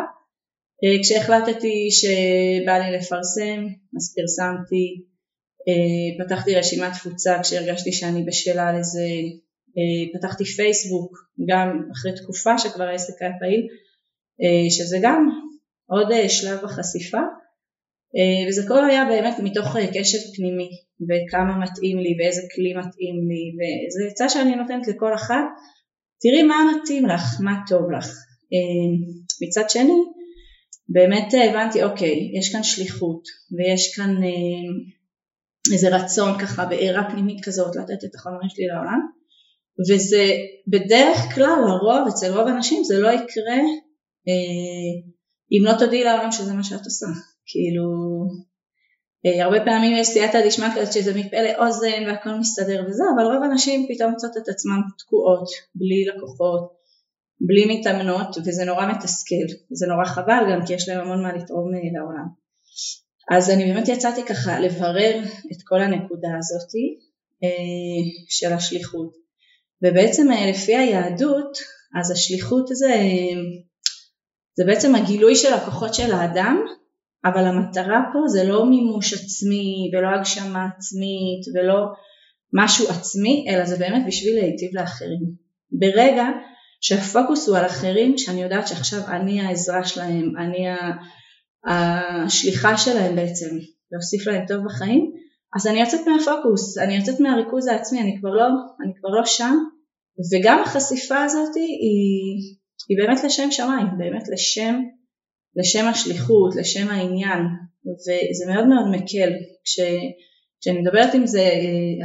כשהחלטתי 1.01 1.87
שבא 1.91 2.77
לי 2.77 2.97
לפרסם, 2.97 3.65
אז 3.97 4.15
פרסמתי, 4.15 5.03
פתחתי 6.19 6.55
רשימת 6.55 6.93
תפוצה 6.93 7.39
כשהרגשתי 7.41 7.91
שאני 7.91 8.23
בשלה 8.23 8.79
לזה, 8.79 9.07
פתחתי 10.13 10.45
פייסבוק, 10.45 11.17
גם 11.49 11.89
אחרי 11.91 12.11
תקופה 12.15 12.57
שכבר 12.57 12.83
העסק 12.83 13.21
היה 13.21 13.31
פעיל, 13.39 13.67
שזה 14.69 14.97
גם 15.01 15.29
עוד 15.89 16.07
שלב 16.27 16.59
בחשיפה. 16.63 17.21
אה, 18.17 18.49
וזה 18.49 18.61
הכל 18.63 18.85
היה 18.89 19.05
באמת 19.05 19.35
מתוך 19.43 19.75
אה, 19.75 19.87
קשב 19.87 20.17
פנימי 20.35 20.69
וכמה 21.07 21.57
מתאים 21.57 21.99
לי 21.99 22.15
ואיזה 22.19 22.41
כלי 22.55 22.73
מתאים 22.73 23.15
לי 23.29 23.43
וזה 23.57 24.11
עצה 24.11 24.29
שאני 24.29 24.55
נותנת 24.55 24.87
לכל 24.87 25.13
אחת. 25.13 25.45
תראי 26.21 26.43
מה 26.43 26.55
מתאים 26.71 27.05
לך, 27.05 27.23
מה 27.39 27.53
טוב 27.67 27.91
לך. 27.91 28.07
אה, 28.53 28.89
מצד 29.41 29.69
שני 29.69 29.99
באמת 30.89 31.33
הבנתי 31.49 31.83
אוקיי 31.83 32.31
יש 32.39 32.51
כאן 32.51 32.63
שליחות 32.63 33.23
ויש 33.57 33.95
כאן 33.95 34.15
איזה 35.73 35.95
רצון 35.95 36.39
ככה 36.39 36.65
בעירה 36.65 37.11
פנימית 37.11 37.45
כזאת 37.45 37.75
לתת 37.75 38.03
את 38.03 38.15
החומרים 38.15 38.49
שלי 38.49 38.65
לעולם. 38.67 38.99
וזה 39.79 40.31
בדרך 40.67 41.17
כלל 41.35 41.57
לרוב 41.67 42.07
אצל 42.07 42.27
רוב 42.27 42.47
האנשים 42.47 42.83
זה 42.83 42.99
לא 42.99 43.09
יקרה 43.11 43.57
אם 45.51 45.65
לא 45.65 45.71
תודיעי 45.79 46.03
לעולם 46.03 46.31
שזה 46.31 46.53
מה 46.53 46.63
שאת 46.63 46.85
עושה. 46.85 47.07
כאילו, 47.45 47.83
הרבה 49.25 49.65
פעמים 49.65 49.97
יש 49.97 50.07
סייעתא 50.07 50.47
דשמיא 50.47 50.67
שזה 50.91 51.13
מפה 51.13 51.37
לאוזן 51.41 52.03
והכל 52.07 52.29
מסתדר 52.39 52.83
וזה, 52.87 53.03
אבל 53.15 53.23
רוב 53.23 53.43
הנשים 53.43 53.87
פתאום 53.89 54.11
מוצאות 54.11 54.37
את 54.37 54.49
עצמן 54.49 54.79
תקועות, 54.97 55.49
בלי 55.75 56.05
לקוחות, 56.05 56.73
בלי 57.41 57.79
מתאמנות, 57.79 58.37
וזה 58.45 58.65
נורא 58.65 58.85
מתסכל, 58.85 59.45
וזה 59.71 59.87
נורא 59.87 60.05
חבל 60.05 60.43
גם 60.51 60.65
כי 60.65 60.73
יש 60.73 60.89
להם 60.89 60.99
המון 60.99 61.23
מה 61.23 61.33
לתרום 61.33 61.75
אה, 61.75 61.79
לעולם. 61.93 62.27
אז 63.31 63.49
אני 63.49 63.73
באמת 63.73 63.87
יצאתי 63.87 64.23
ככה 64.23 64.59
לברר 64.59 65.19
את 65.51 65.57
כל 65.63 65.81
הנקודה 65.81 66.29
הזאתי 66.37 66.97
אה, 67.43 67.49
של 68.29 68.53
השליחות. 68.53 69.13
ובעצם 69.81 70.27
לפי 70.49 70.75
היהדות, 70.75 71.57
אז 71.99 72.11
השליחות 72.11 72.67
זה, 72.67 72.95
זה 74.55 74.63
בעצם 74.65 74.95
הגילוי 74.95 75.35
של 75.35 75.53
הכוחות 75.53 75.93
של 75.93 76.11
האדם 76.11 76.65
אבל 77.25 77.45
המטרה 77.45 78.01
פה 78.13 78.19
זה 78.27 78.43
לא 78.43 78.65
מימוש 78.65 79.13
עצמי 79.13 79.91
ולא 79.93 80.07
הגשמה 80.07 80.67
עצמית 80.77 81.55
ולא 81.55 81.85
משהו 82.53 82.89
עצמי, 82.89 83.45
אלא 83.49 83.65
זה 83.65 83.77
באמת 83.77 84.03
בשביל 84.07 84.35
להיטיב 84.35 84.69
לאחרים. 84.73 85.43
ברגע 85.71 86.25
שהפוקוס 86.81 87.47
הוא 87.47 87.57
על 87.57 87.65
אחרים, 87.65 88.17
שאני 88.17 88.43
יודעת 88.43 88.67
שעכשיו 88.67 88.99
אני 89.07 89.41
העזרה 89.41 89.83
שלהם, 89.83 90.33
אני 90.37 90.65
השליחה 91.65 92.77
שלהם 92.77 93.15
בעצם, 93.15 93.49
להוסיף 93.91 94.27
להם 94.27 94.45
טוב 94.47 94.65
בחיים, 94.65 95.11
אז 95.55 95.67
אני 95.67 95.79
יוצאת 95.79 96.07
מהפוקוס, 96.07 96.77
אני 96.77 96.95
יוצאת 96.95 97.19
מהריכוז 97.19 97.67
העצמי, 97.67 98.01
אני 98.01 98.17
כבר 98.19 98.29
לא, 98.29 98.45
אני 98.83 98.93
כבר 98.99 99.09
לא 99.09 99.25
שם, 99.25 99.55
וגם 100.33 100.63
החשיפה 100.63 101.23
הזאת 101.23 101.55
היא, 101.55 102.57
היא 102.89 102.97
באמת 102.97 103.23
לשם 103.23 103.51
שמיים, 103.51 103.87
באמת 103.97 104.23
לשם 104.33 104.81
לשם 105.55 105.87
השליחות, 105.87 106.55
לשם 106.55 106.87
העניין, 106.89 107.41
וזה 107.85 108.53
מאוד 108.53 108.67
מאוד 108.67 108.87
מקל. 108.91 109.31
כש, 109.63 109.79
כשאני 110.61 110.81
מדברת 110.81 111.13
עם 111.13 111.27
זה, 111.27 111.49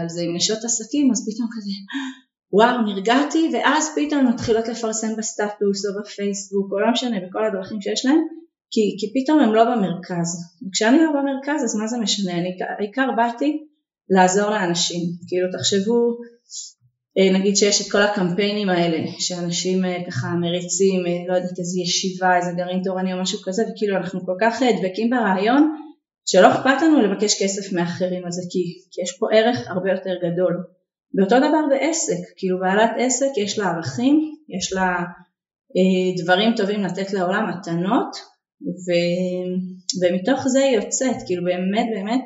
על 0.00 0.08
זה 0.08 0.22
עם 0.22 0.36
נשות 0.36 0.64
עסקים, 0.64 1.10
אז 1.10 1.28
פתאום 1.28 1.48
כזה, 1.56 1.70
וואו, 2.52 2.82
נרגעתי, 2.82 3.50
ואז 3.52 3.90
פתאום 3.96 4.28
מתחילות 4.28 4.68
לפרסם 4.68 5.16
בסטטוס 5.18 5.86
או 5.86 6.00
בפייסבוק, 6.00 6.72
או 6.72 6.80
לא 6.80 6.90
משנה, 6.92 7.16
בכל 7.28 7.46
הדרכים 7.46 7.80
שיש 7.80 8.06
להם, 8.06 8.20
כי, 8.70 8.80
כי 8.98 9.06
פתאום 9.14 9.40
הם 9.40 9.54
לא 9.54 9.64
במרכז. 9.64 10.28
וכשאני 10.68 10.98
לא 10.98 11.10
במרכז, 11.10 11.64
אז 11.64 11.76
מה 11.76 11.86
זה 11.86 11.98
משנה? 11.98 12.32
אני 12.32 12.50
העיקר 12.78 13.08
באתי 13.16 13.64
לעזור 14.10 14.50
לאנשים. 14.50 15.00
כאילו, 15.28 15.46
תחשבו 15.52 15.94
אה, 15.94 16.77
נגיד 17.18 17.56
שיש 17.56 17.86
את 17.86 17.92
כל 17.92 18.02
הקמפיינים 18.02 18.68
האלה 18.68 18.98
שאנשים 19.18 19.84
אה, 19.84 19.98
ככה 20.06 20.28
מריצים, 20.28 21.06
אה, 21.06 21.12
לא 21.28 21.34
יודעת 21.34 21.58
איזה 21.58 21.80
ישיבה, 21.80 22.36
איזה 22.36 22.50
גרעין 22.56 22.82
תורני 22.84 23.12
או 23.12 23.22
משהו 23.22 23.38
כזה 23.44 23.62
וכאילו 23.62 23.96
אנחנו 23.96 24.26
כל 24.26 24.36
כך 24.40 24.62
דבקים 24.78 25.10
ברעיון 25.10 25.76
שלא 26.26 26.52
אכפת 26.52 26.82
לנו 26.82 27.02
לבקש 27.02 27.42
כסף 27.42 27.72
מאחרים 27.72 28.24
על 28.24 28.32
זה 28.32 28.42
כי, 28.50 28.58
כי 28.90 29.02
יש 29.02 29.16
פה 29.18 29.26
ערך 29.32 29.68
הרבה 29.68 29.90
יותר 29.90 30.14
גדול. 30.24 30.64
ואותו 31.14 31.38
דבר 31.38 31.62
בעסק, 31.70 32.22
כאילו 32.36 32.60
בעלת 32.60 32.90
עסק 32.98 33.30
יש 33.36 33.58
לה 33.58 33.66
ערכים, 33.70 34.34
יש 34.48 34.72
לה 34.72 34.88
אה, 35.76 36.22
דברים 36.22 36.54
טובים 36.56 36.82
לתת 36.82 37.12
לעולם, 37.12 37.50
מתנות 37.50 38.16
ו, 38.62 38.88
ומתוך 40.02 40.48
זה 40.48 40.64
היא 40.64 40.76
יוצאת, 40.76 41.16
כאילו 41.26 41.44
באמת 41.44 41.86
באמת 41.94 42.20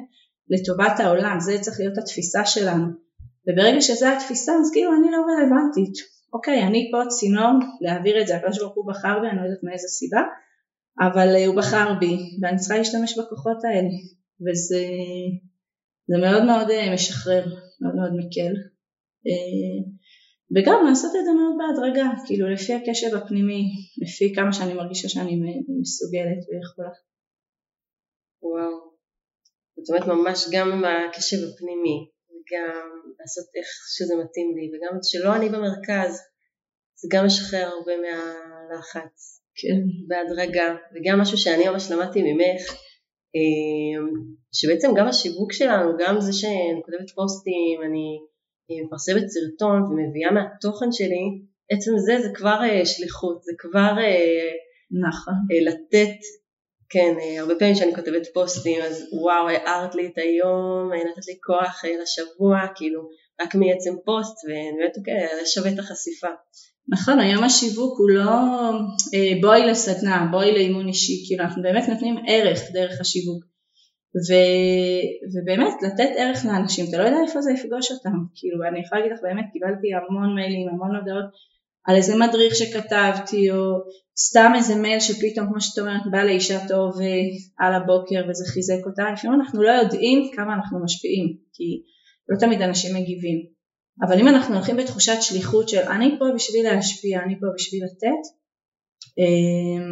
לטובת 0.50 1.00
העולם, 1.00 1.40
זה 1.40 1.58
צריך 1.60 1.76
להיות 1.80 1.98
התפיסה 1.98 2.44
שלנו. 2.44 2.86
וברגע 3.46 3.80
שזו 3.80 4.06
התפיסה 4.06 4.52
אז 4.60 4.70
כאילו 4.72 4.90
אני 4.94 5.10
לא 5.10 5.18
רלוונטית, 5.28 5.94
אוקיי 6.32 6.62
אני 6.62 6.90
פה 6.92 7.08
צינור 7.08 7.52
להעביר 7.80 8.20
את 8.20 8.26
זה, 8.26 8.36
הקדוש 8.36 8.58
ברוך 8.58 8.74
הוא 8.74 8.88
בחר 8.88 9.20
בי, 9.20 9.28
אני 9.28 9.36
לא 9.36 9.42
יודעת 9.42 9.62
מאיזה 9.62 9.88
סיבה, 9.88 10.22
אבל 11.00 11.28
אה, 11.36 11.46
הוא 11.46 11.56
בחר 11.56 11.94
בי 12.00 12.16
ואני 12.42 12.58
צריכה 12.58 12.78
להשתמש 12.78 13.18
בכוחות 13.18 13.64
האלה. 13.64 13.94
וזה 14.44 14.84
זה 16.08 16.16
מאוד 16.18 16.44
מאוד 16.44 16.70
אה, 16.70 16.94
משחרר, 16.94 17.44
מאוד 17.80 17.94
מאוד 17.94 18.12
מקל. 18.20 18.52
אה, 19.26 19.78
וגם 20.54 20.84
לעשות 20.88 21.12
את 21.18 21.24
זה 21.24 21.30
מאוד 21.32 21.54
בהדרגה, 21.58 22.06
כאילו 22.26 22.50
לפי 22.50 22.72
הקשב 22.74 23.16
הפנימי, 23.16 23.62
לפי 24.02 24.34
כמה 24.34 24.52
שאני 24.52 24.74
מרגישה 24.74 25.08
שאני 25.08 25.34
מסוגלת 25.80 26.40
ויכולה. 26.48 26.94
וואו, 28.42 28.74
זאת 29.76 29.88
אומרת 29.88 30.06
ממש 30.06 30.46
גם 30.52 30.72
עם 30.72 30.84
הקשב 30.84 31.36
הפנימי, 31.36 31.96
גם 32.54 32.88
לעשות 33.20 33.44
איך 33.56 33.66
שזה 33.96 34.14
מתאים 34.16 34.56
לי, 34.56 34.70
וגם 34.72 34.98
שלא 35.02 35.36
אני 35.36 35.48
במרכז, 35.48 36.20
זה 37.00 37.08
גם 37.12 37.26
משחרר 37.26 37.66
הרבה 37.66 37.92
מהלחץ, 38.04 39.42
כן. 39.54 39.80
בהדרגה, 40.08 40.76
וגם 40.94 41.20
משהו 41.20 41.38
שאני 41.38 41.68
ממש 41.68 41.90
למדתי 41.90 42.22
ממך, 42.22 42.62
אמ, 43.34 44.06
שבעצם 44.52 44.88
גם 44.96 45.06
השיווק 45.06 45.52
שלנו, 45.52 45.90
גם 45.98 46.20
זה 46.20 46.32
שאני 46.32 46.80
כותבת 46.84 47.10
פוסטים, 47.14 47.80
אני 47.86 48.18
מפרסמת 48.84 49.28
סרטון 49.28 49.82
ומביאה 49.82 50.30
מהתוכן 50.32 50.92
שלי, 50.92 51.24
עצם 51.70 51.90
זה 52.06 52.28
זה 52.28 52.28
כבר 52.34 52.58
אה, 52.62 52.86
שליחות, 52.86 53.42
זה 53.42 53.52
כבר 53.58 53.94
אה, 53.98 54.50
נכון. 55.08 55.34
אה, 55.52 55.60
לתת 55.70 56.18
כן, 56.92 57.14
אה, 57.20 57.40
הרבה 57.40 57.54
פעמים 57.58 57.74
כשאני 57.74 57.94
כותבת 57.94 58.26
פוסטים, 58.34 58.82
אז 58.82 59.08
וואו, 59.12 59.48
הערת 59.48 59.94
לי 59.94 60.06
את 60.06 60.18
היום, 60.18 60.92
אה, 60.92 60.98
נתת 60.98 61.26
לי 61.28 61.34
כוח 61.46 61.84
אה, 61.84 61.90
לשבוע, 62.02 62.58
כאילו, 62.74 63.00
רק 63.42 63.54
מעצם 63.54 63.94
פוסט, 64.04 64.36
ובאמת, 64.44 64.96
אוקיי, 64.98 65.46
שווה 65.46 65.72
את 65.72 65.78
החשיפה. 65.78 66.26
נכון, 66.88 67.20
היום 67.20 67.44
השיווק 67.44 67.98
הוא 67.98 68.10
לא 68.10 68.32
בואי 69.40 69.66
לסדנה, 69.66 70.28
בואי 70.30 70.52
לאימון 70.52 70.88
אישי, 70.88 71.24
כאילו 71.26 71.44
אנחנו 71.44 71.62
באמת 71.62 71.88
נותנים 71.88 72.16
ערך 72.28 72.60
דרך 72.72 73.00
השיווק. 73.00 73.44
ו, 74.26 74.28
ובאמת 75.32 75.74
לתת 75.82 76.10
ערך 76.16 76.44
לאנשים, 76.46 76.84
אתה 76.88 76.98
לא 76.98 77.02
יודע 77.02 77.18
איפה 77.26 77.40
זה 77.40 77.52
יפגוש 77.52 77.90
אותם, 77.92 78.16
כאילו 78.34 78.58
אני 78.68 78.80
יכולה 78.80 79.00
להגיד 79.00 79.16
לך 79.16 79.22
באמת 79.22 79.44
קיבלתי 79.52 79.88
המון 79.94 80.34
מיילים, 80.34 80.68
המון 80.68 80.96
הודעות 80.96 81.24
על 81.84 81.96
איזה 81.96 82.16
מדריך 82.16 82.54
שכתבתי 82.54 83.50
או 83.50 83.56
סתם 84.18 84.52
איזה 84.56 84.74
מייל 84.74 85.00
שפתאום 85.00 85.46
כמו 85.46 85.60
שאת 85.60 85.78
אומרת 85.78 86.02
בא 86.10 86.22
לאישה 86.22 86.68
טוב 86.68 87.00
אה, 87.00 87.06
על 87.58 87.74
הבוקר 87.74 88.24
וזה 88.28 88.44
חיזק 88.52 88.86
אותה, 88.86 89.02
לפעמים 89.12 89.40
אנחנו 89.40 89.62
לא 89.62 89.70
יודעים 89.70 90.30
כמה 90.36 90.54
אנחנו 90.54 90.84
משפיעים 90.84 91.36
כי 91.52 91.82
לא 92.28 92.38
תמיד 92.38 92.62
אנשים 92.62 92.96
מגיבים. 92.96 93.38
אבל 94.02 94.20
אם 94.20 94.28
אנחנו 94.28 94.54
הולכים 94.54 94.76
בתחושת 94.76 95.16
שליחות 95.20 95.68
של 95.68 95.78
אני 95.78 96.16
פה 96.18 96.24
בשביל 96.34 96.64
להשפיע, 96.64 97.22
אני 97.22 97.34
פה 97.40 97.46
בשביל 97.54 97.84
לתת 97.84 98.22
אה, 99.18 99.84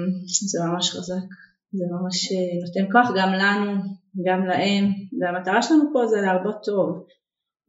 זה 0.51 0.59
ממש 0.65 0.91
חזק, 0.91 1.29
זה 1.73 1.85
ממש 1.91 2.33
אה, 2.33 2.67
נותן 2.67 2.93
כוח 2.93 3.09
גם 3.19 3.33
לנו, 3.33 3.73
גם 4.27 4.47
להם. 4.47 4.85
והמטרה 5.21 5.63
שלנו 5.63 5.85
פה 5.93 6.07
זה 6.07 6.17
להרבות 6.21 6.57
טוב. 6.65 7.07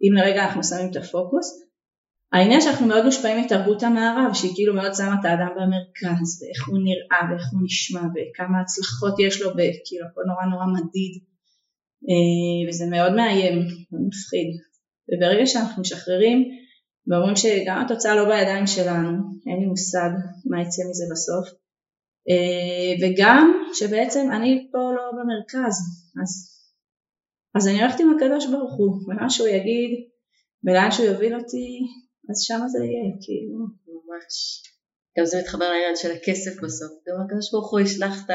אם 0.04 0.14
לרגע 0.14 0.46
אנחנו 0.46 0.64
שמים 0.64 0.92
את 0.92 0.96
הפוקוס 0.96 1.71
העניין 2.34 2.62
שאנחנו 2.62 2.88
מאוד 2.88 3.06
מושפעים 3.06 3.42
מתרבות 3.42 3.84
המערב 3.84 4.34
שהיא 4.34 4.52
כאילו 4.56 4.74
מאוד 4.74 4.94
שמה 4.94 5.16
את 5.20 5.26
האדם 5.26 5.50
במרכז 5.56 6.44
ואיך 6.44 6.68
הוא 6.68 6.80
נראה 6.84 7.32
ואיך 7.32 7.46
הוא 7.52 7.62
נשמע 7.64 8.02
וכמה 8.02 8.62
הצלחות 8.62 9.20
יש 9.20 9.42
לו 9.42 9.50
וכאילו 9.50 10.06
הכל 10.06 10.22
נורא 10.28 10.46
נורא 10.46 10.66
מדיד. 10.66 11.14
אה, 12.10 12.70
וזה 12.70 12.86
מאוד 12.90 13.14
מאיים 13.14 13.58
ומפחיד 13.92 14.48
וברגע 15.10 15.46
שאנחנו 15.46 15.82
משחררים 15.82 16.44
ואומרים 17.08 17.36
שגם 17.36 17.82
התוצאה 17.86 18.16
לא 18.16 18.26
בידיים 18.26 18.68
שלנו 18.68 19.12
אין 19.48 19.60
לי 19.60 19.66
מושג 19.66 20.10
מה 20.46 20.62
יצא 20.62 20.82
מזה 20.90 21.06
בסוף 21.12 21.48
אה, 22.30 22.92
וגם 23.02 23.64
שבעצם 23.74 24.30
אני 24.32 24.70
פה 24.72 24.78
לא 24.78 25.12
במרכז 25.12 25.76
אז 26.24 26.52
אז 27.56 27.68
אני 27.68 27.82
הולכת 27.82 28.00
עם 28.00 28.14
הקדוש 28.16 28.46
ברוך 28.46 28.74
הוא, 28.78 28.96
ומה 29.08 29.30
שהוא 29.30 29.48
יגיד, 29.48 29.92
ולאן 30.64 30.92
שהוא 30.92 31.06
יוביל 31.06 31.36
אותי, 31.36 31.80
אז 32.32 32.42
שם 32.42 32.62
זה 32.68 32.78
יהיה, 32.86 33.16
כאילו. 33.22 33.58
ממש. 33.88 34.64
גם 35.18 35.26
זה 35.26 35.40
מתחבר 35.42 35.70
לעניין 35.70 35.96
של 35.96 36.12
הכסף 36.12 36.62
בסוף. 36.64 36.92
גם 37.08 37.16
הקדוש 37.26 37.52
ברוך 37.52 37.72
הוא 37.72 37.80
ישלח 37.80 38.26
את 38.26 38.30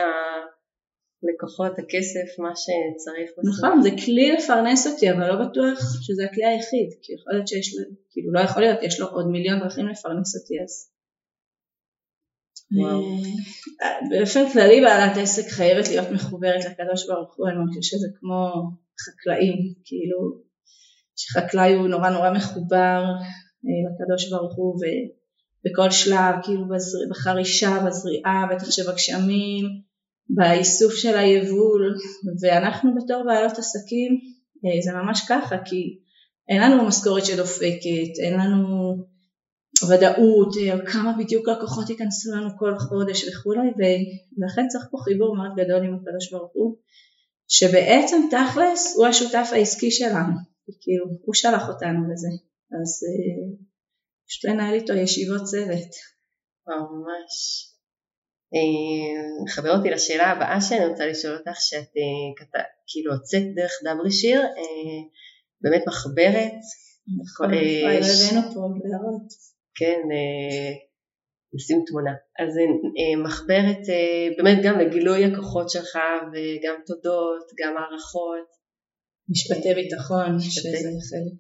הלקוחות, 1.23 1.73
הכסף, 1.79 2.29
מה 2.39 2.53
שצריך 2.57 3.31
בסוף. 3.39 3.65
נכון, 3.65 3.83
זה 3.83 3.91
כלי 4.05 4.33
לפרנס 4.33 4.87
אותי, 4.87 5.11
אבל 5.11 5.27
לא 5.33 5.37
בטוח 5.45 5.79
שזה 6.03 6.25
הכלי 6.25 6.45
היחיד. 6.45 6.89
כי 7.03 7.13
יכול 7.15 7.33
להיות 7.33 7.49
שיש 7.49 7.75
לו, 7.75 7.85
כאילו 8.11 8.33
לא 8.33 8.41
יכול 8.41 8.63
להיות, 8.63 8.83
יש 8.83 9.01
לו 9.01 9.07
עוד 9.07 9.27
מיליון 9.27 9.61
דרכים 9.61 9.89
לפרנס 9.89 10.37
אותי 10.37 10.55
אז. 10.65 10.91
אה, 13.83 13.99
באופן 14.11 14.53
כללי 14.53 14.81
בעלת 14.81 15.17
עסק 15.17 15.49
חייבת 15.49 15.89
להיות 15.89 16.09
מחוברת 16.11 16.65
לקדוש 16.65 17.07
ברוך 17.09 17.37
הוא, 17.37 17.49
אני 17.49 17.57
מרגישה 17.59 17.97
שזה 17.97 18.09
כמו 18.21 18.53
חקלאים, 19.05 19.57
כאילו 19.85 20.47
שחקלאי 21.17 21.75
הוא 21.75 21.89
נורא 21.89 22.11
נורא 22.11 22.31
מחובר 22.31 23.03
לקדוש 23.87 24.31
ברוך 24.31 24.57
הוא 24.57 24.75
ובכל 24.75 25.91
שלב, 25.91 26.35
כאילו 26.43 26.65
בחרישה, 27.11 27.85
בזריעה, 27.87 28.47
בטח 28.53 28.71
שבגשמים, 28.71 29.65
באיסוף 30.29 30.95
של 30.95 31.17
היבול, 31.17 31.95
ואנחנו 32.43 32.91
בתור 32.95 33.23
בעלות 33.25 33.59
עסקים 33.59 34.21
אה, 34.65 34.83
זה 34.83 34.93
ממש 34.93 35.25
ככה, 35.29 35.57
כי 35.65 35.99
אין 36.49 36.63
לנו 36.63 36.87
משכורת 36.87 37.25
שדופקת, 37.25 38.13
אין 38.23 38.41
לנו 38.41 38.97
ודאות, 39.89 40.55
על 40.73 40.81
אה, 40.81 40.87
כמה 40.87 41.13
בדיוק 41.19 41.49
לקוחות 41.49 41.91
ייכנסו 41.91 42.31
לנו 42.37 42.49
כל 42.59 42.79
חודש 42.79 43.29
וכולי, 43.29 43.69
ולכן 43.69 44.69
צריך 44.69 44.85
פה 44.91 44.99
חיבור 45.05 45.37
מאוד 45.37 45.51
גדול 45.57 45.85
עם 45.85 45.95
הקדוש 45.95 46.33
ברוך 46.33 46.51
הוא, 46.55 46.77
שבעצם 47.49 48.17
תכלס 48.31 48.97
הוא 48.97 49.07
השותף 49.07 49.49
העסקי 49.53 49.91
שלנו, 49.91 50.33
כאילו 50.81 51.07
הוא 51.25 51.35
שלח 51.35 51.69
אותנו 51.69 52.13
לזה, 52.13 52.29
אז 52.73 52.91
אה, 53.07 53.57
פשוט 54.29 54.45
לנהל 54.45 54.75
איתו 54.75 54.93
ישיבות 54.93 55.43
צוות. 55.45 55.93
וואו, 56.67 56.97
ממש. 56.97 57.35
אה, 58.55 59.45
מחבר 59.45 59.77
אותי 59.77 59.91
לשאלה 59.91 60.27
הבאה 60.27 60.61
שאני 60.61 60.87
רוצה 60.87 61.07
לשאול 61.07 61.37
אותך, 61.37 61.57
שאת 61.61 61.93
כאילו 62.87 63.13
הוצאת 63.13 63.43
דרך 63.55 63.73
דברי 63.85 64.11
שיר, 64.11 64.43
באמת 65.61 65.83
מחברת. 65.87 66.61
נכון, 67.23 67.51
לא 67.51 67.59
הבאנו 67.59 68.55
פה 68.55 68.61
בהערות. 68.61 69.29
כן, 69.79 70.01
נשים 71.55 71.79
אה, 71.81 71.85
תמונה. 71.87 72.15
אז 72.41 72.53
אה, 72.59 73.23
מחברת 73.25 73.83
אה, 73.89 74.29
באמת 74.37 74.59
גם 74.65 74.79
לגילוי 74.79 75.25
הכוחות 75.25 75.71
שלך 75.71 75.99
וגם 76.33 76.75
תודות, 76.87 77.47
גם 77.61 77.75
הערכות. 77.77 78.57
משפטי 79.29 79.75
ביטחון, 79.75 80.41
שזה 80.41 80.89
חלק 81.09 81.37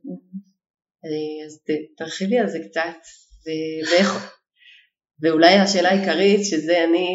אז 1.46 1.60
תרחיבי 1.96 2.38
על 2.38 2.48
זה 2.48 2.58
קצת, 2.70 3.00
ואיך, 3.90 4.36
ואולי 5.22 5.54
השאלה 5.54 5.88
העיקרית, 5.88 6.40
שזה 6.44 6.84
אני, 6.84 7.08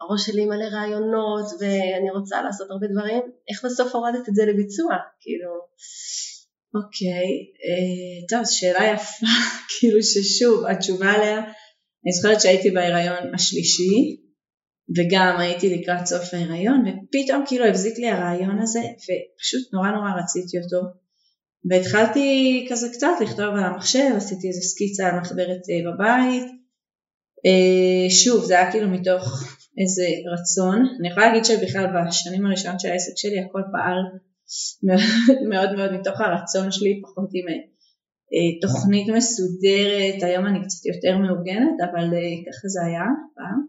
הראש 0.00 0.26
שלי 0.26 0.44
מלא 0.44 0.64
רעיונות 0.64 1.46
ואני 1.60 2.10
רוצה 2.10 2.42
לעשות 2.42 2.70
הרבה 2.70 2.86
דברים, 2.86 3.22
איך 3.50 3.64
בסוף 3.64 3.94
הורדת 3.94 4.28
את 4.28 4.34
זה 4.34 4.42
לביצוע? 4.46 4.96
כאילו... 5.20 5.50
אוקיי, 6.74 7.28
אה, 7.64 8.26
טוב, 8.28 8.46
שאלה 8.50 8.92
יפה, 8.94 9.26
כאילו 9.78 10.02
ששוב, 10.02 10.66
התשובה 10.66 11.12
עליה, 11.12 11.38
אני 12.04 12.12
זוכרת 12.12 12.40
שהייתי 12.40 12.70
בהיריון 12.70 13.34
השלישי, 13.34 14.16
וגם 14.96 15.36
הייתי 15.38 15.76
לקראת 15.76 16.06
סוף 16.06 16.34
ההיריון, 16.34 16.84
ופתאום 16.86 17.44
כאילו 17.46 17.64
הבזיק 17.64 17.98
לי 17.98 18.08
הרעיון 18.08 18.62
הזה, 18.62 18.80
ופשוט 18.80 19.72
נורא 19.72 19.90
נורא 19.90 20.10
רציתי 20.22 20.58
אותו. 20.58 21.05
והתחלתי 21.70 22.66
כזה 22.70 22.88
קצת 22.92 23.12
לכתוב 23.20 23.54
על 23.54 23.64
המחשב, 23.64 24.10
עשיתי 24.16 24.48
איזה 24.48 24.60
סקיצה 24.60 25.08
על 25.08 25.20
מחברת 25.20 25.62
אה, 25.70 25.92
בבית. 25.92 26.44
אה, 27.46 28.10
שוב, 28.10 28.44
זה 28.44 28.58
היה 28.58 28.70
כאילו 28.72 28.88
מתוך 28.90 29.44
איזה 29.78 30.04
רצון. 30.32 30.86
אני 31.00 31.08
יכולה 31.08 31.26
להגיד 31.26 31.44
שבכלל 31.44 31.86
בשנים 32.08 32.46
הראשונות 32.46 32.80
של 32.80 32.88
העסק 32.88 33.12
שלי 33.16 33.40
הכל 33.40 33.62
פעל 33.72 33.98
מאוד 35.48 35.72
מאוד 35.76 35.92
מתוך 35.92 36.20
הרצון 36.20 36.72
שלי, 36.72 37.00
פחות 37.02 37.30
עם 37.34 37.48
אה, 37.48 38.60
תוכנית 38.60 39.08
מסודרת, 39.08 40.22
היום 40.22 40.46
אני 40.46 40.58
קצת 40.62 40.86
יותר 40.86 41.18
מאורגנת, 41.18 41.76
אבל 41.80 42.04
ככה 42.46 42.68
זה 42.68 42.80
היה 42.86 43.04
פעם. 43.34 43.66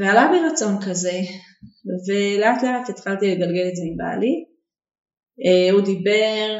ועלה 0.00 0.30
בי 0.32 0.52
רצון 0.52 0.76
כזה, 0.88 1.20
ולאט 2.08 2.62
לאט 2.62 2.88
התחלתי 2.88 3.26
לגלגל 3.30 3.68
את 3.68 3.76
זה 3.76 3.82
עם 3.86 3.96
בעלי. 3.96 4.49
הוא 5.72 5.80
דיבר, 5.84 6.58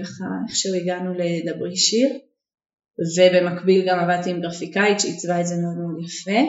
ככה 0.00 0.24
איכשהו 0.48 0.74
הגענו 0.74 1.14
לדברי 1.14 1.76
שיר, 1.76 2.08
ובמקביל 3.18 3.88
גם 3.88 3.98
עבדתי 3.98 4.30
עם 4.30 4.40
גרפיקאית 4.40 5.00
שעיצבה 5.00 5.40
את 5.40 5.46
זה 5.46 5.54
מאוד 5.56 5.76
מאוד 5.78 6.04
יפה, 6.04 6.40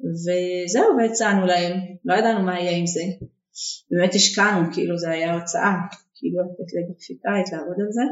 וזהו, 0.00 0.96
והצענו 0.98 1.46
להם, 1.46 1.72
לא 2.04 2.14
ידענו 2.14 2.44
מה 2.44 2.60
יהיה 2.60 2.78
עם 2.78 2.86
זה. 2.86 3.02
באמת 3.90 4.14
השקענו, 4.14 4.72
כאילו 4.72 4.98
זה 4.98 5.10
היה 5.10 5.34
הוצאה, 5.34 5.72
כאילו 6.14 6.38
לתת 6.40 6.72
לגרפיקאית 6.74 7.52
לעבוד 7.52 7.76
על 7.80 7.92
זה. 7.92 8.02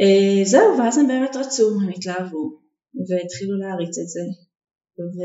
אה, 0.00 0.44
זהו, 0.44 0.78
ואז 0.78 0.98
הם 0.98 1.06
באמת 1.08 1.36
רצו, 1.36 1.80
הם 1.80 1.88
התלהבו, 1.88 2.60
והתחילו 3.08 3.58
להריץ 3.58 3.98
את 3.98 4.08
זה. 4.08 4.20
ו... 4.98 5.18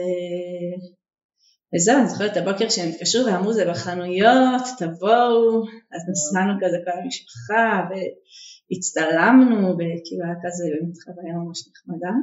וזהו, 1.75 1.99
אני 1.99 2.09
זוכרת 2.09 2.31
את 2.31 2.37
הבוקר 2.37 2.69
שהם 2.69 2.89
התקשרו 2.89 3.25
ואמרו 3.25 3.53
זה 3.53 3.65
בחנויות, 3.65 4.63
תבואו, 4.79 5.63
אז 5.93 6.01
נסענו 6.11 6.53
כזה 6.61 6.77
כל 6.85 6.91
המשפחה 7.03 7.65
והצטלמנו, 7.89 9.73
וכאילו 9.73 10.23
היה 10.25 10.35
כזה 10.43 10.63
באמת 10.73 10.97
חוויה 11.03 11.33
ממש 11.33 11.59
נחמדה. 11.67 12.13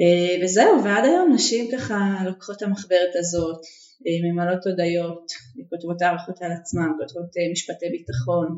אה, 0.00 0.44
וזהו, 0.44 0.84
ועד 0.84 1.04
היום 1.04 1.32
נשים 1.34 1.70
ככה 1.72 1.96
לוקחות 2.24 2.56
את 2.56 2.62
המחברת 2.62 3.12
הזאת, 3.18 3.60
ממלאות 4.24 4.66
הודיות, 4.66 5.26
כותבות 5.70 6.02
הערכות 6.02 6.42
על 6.42 6.52
עצמם, 6.52 6.90
כותבות 6.98 7.30
אה, 7.36 7.52
משפטי 7.52 7.86
ביטחון. 7.94 8.48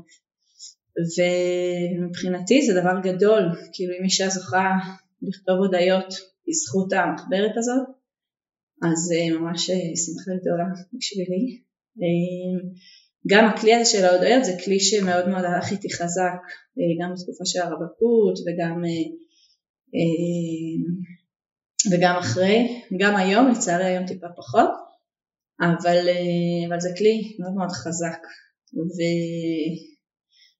ומבחינתי 1.17 2.63
זה 2.67 2.81
דבר 2.81 3.01
גדול, 3.03 3.43
כאילו 3.73 3.93
אם 3.99 4.05
אישה 4.05 4.29
זוכה 4.29 4.71
לכתוב 5.23 5.57
הודיות 5.59 6.15
בזכות 6.49 6.93
המחברת 6.93 7.57
הזאת 7.57 7.98
אז 8.83 9.13
אה, 9.13 9.39
ממש 9.39 9.71
אה, 9.71 9.77
שמחה 9.77 10.41
גדולה 10.41 10.65
בשבילי. 10.93 11.63
גם 13.31 13.45
הכלי 13.45 13.75
הזה 13.75 13.91
של 13.91 14.05
ההודיות 14.05 14.45
זה 14.45 14.53
כלי 14.65 14.81
שמאוד 14.81 15.29
מאוד 15.29 15.45
הלך 15.45 15.73
איתי 15.73 15.95
חזק 15.95 16.41
גם 17.01 17.13
בתקופה 17.15 17.45
של 17.45 17.61
הרווקות 17.61 18.39
וגם 18.39 18.83
וגם 21.93 22.17
אחרי, 22.19 22.83
גם 23.01 23.17
היום, 23.17 23.49
לצערי 23.49 23.85
היום 23.85 24.07
טיפה 24.07 24.27
פחות, 24.37 24.71
אבל, 25.61 26.09
אה, 26.09 26.69
אבל 26.69 26.81
זה 26.81 26.89
כלי 26.99 27.37
מאוד 27.39 27.55
מאוד 27.55 27.71
חזק 27.71 28.23
ו... 28.75 28.99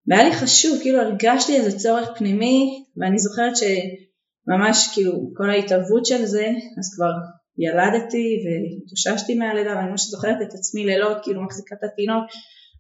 והיה 0.07 0.29
לי 0.29 0.33
חשוב, 0.33 0.79
כאילו 0.83 1.01
הרגשתי 1.01 1.57
איזה 1.57 1.79
צורך 1.79 2.09
פנימי 2.19 2.85
ואני 2.97 3.19
זוכרת 3.19 3.53
שממש 3.57 4.89
כאילו 4.95 5.31
כל 5.37 5.51
ההתערבות 5.51 6.07
של 6.07 6.25
זה 6.25 6.47
אז 6.79 6.95
כבר 6.95 7.13
ילדתי 7.59 8.45
והתאוששתי 8.45 9.35
מהלידה 9.35 9.71
ואני 9.77 9.91
ממש 9.91 10.05
זוכרת 10.05 10.37
את 10.43 10.55
עצמי 10.55 10.85
לילות 10.85 11.17
כאילו 11.23 11.45
מחזיקה 11.45 11.75
את 11.75 11.85
התינוק 11.85 12.25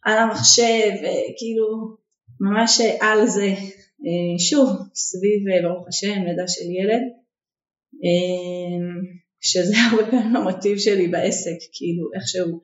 על 0.04 0.18
המחשב 0.18 0.90
וכאילו 0.98 1.96
ממש 2.40 2.80
על 3.00 3.26
זה. 3.26 3.48
אה, 4.06 4.38
שוב 4.38 4.68
סביב 4.94 5.48
אה, 5.48 5.68
ברוך 5.68 5.88
השם 5.88 6.22
לידה 6.26 6.48
של 6.48 6.70
ילד 6.80 7.02
שזה 9.40 9.74
הרבה 9.90 10.10
פעמים 10.10 10.36
המוטיב 10.36 10.78
שלי 10.78 11.08
בעסק, 11.08 11.58
כאילו 11.72 12.10
איכשהו 12.14 12.60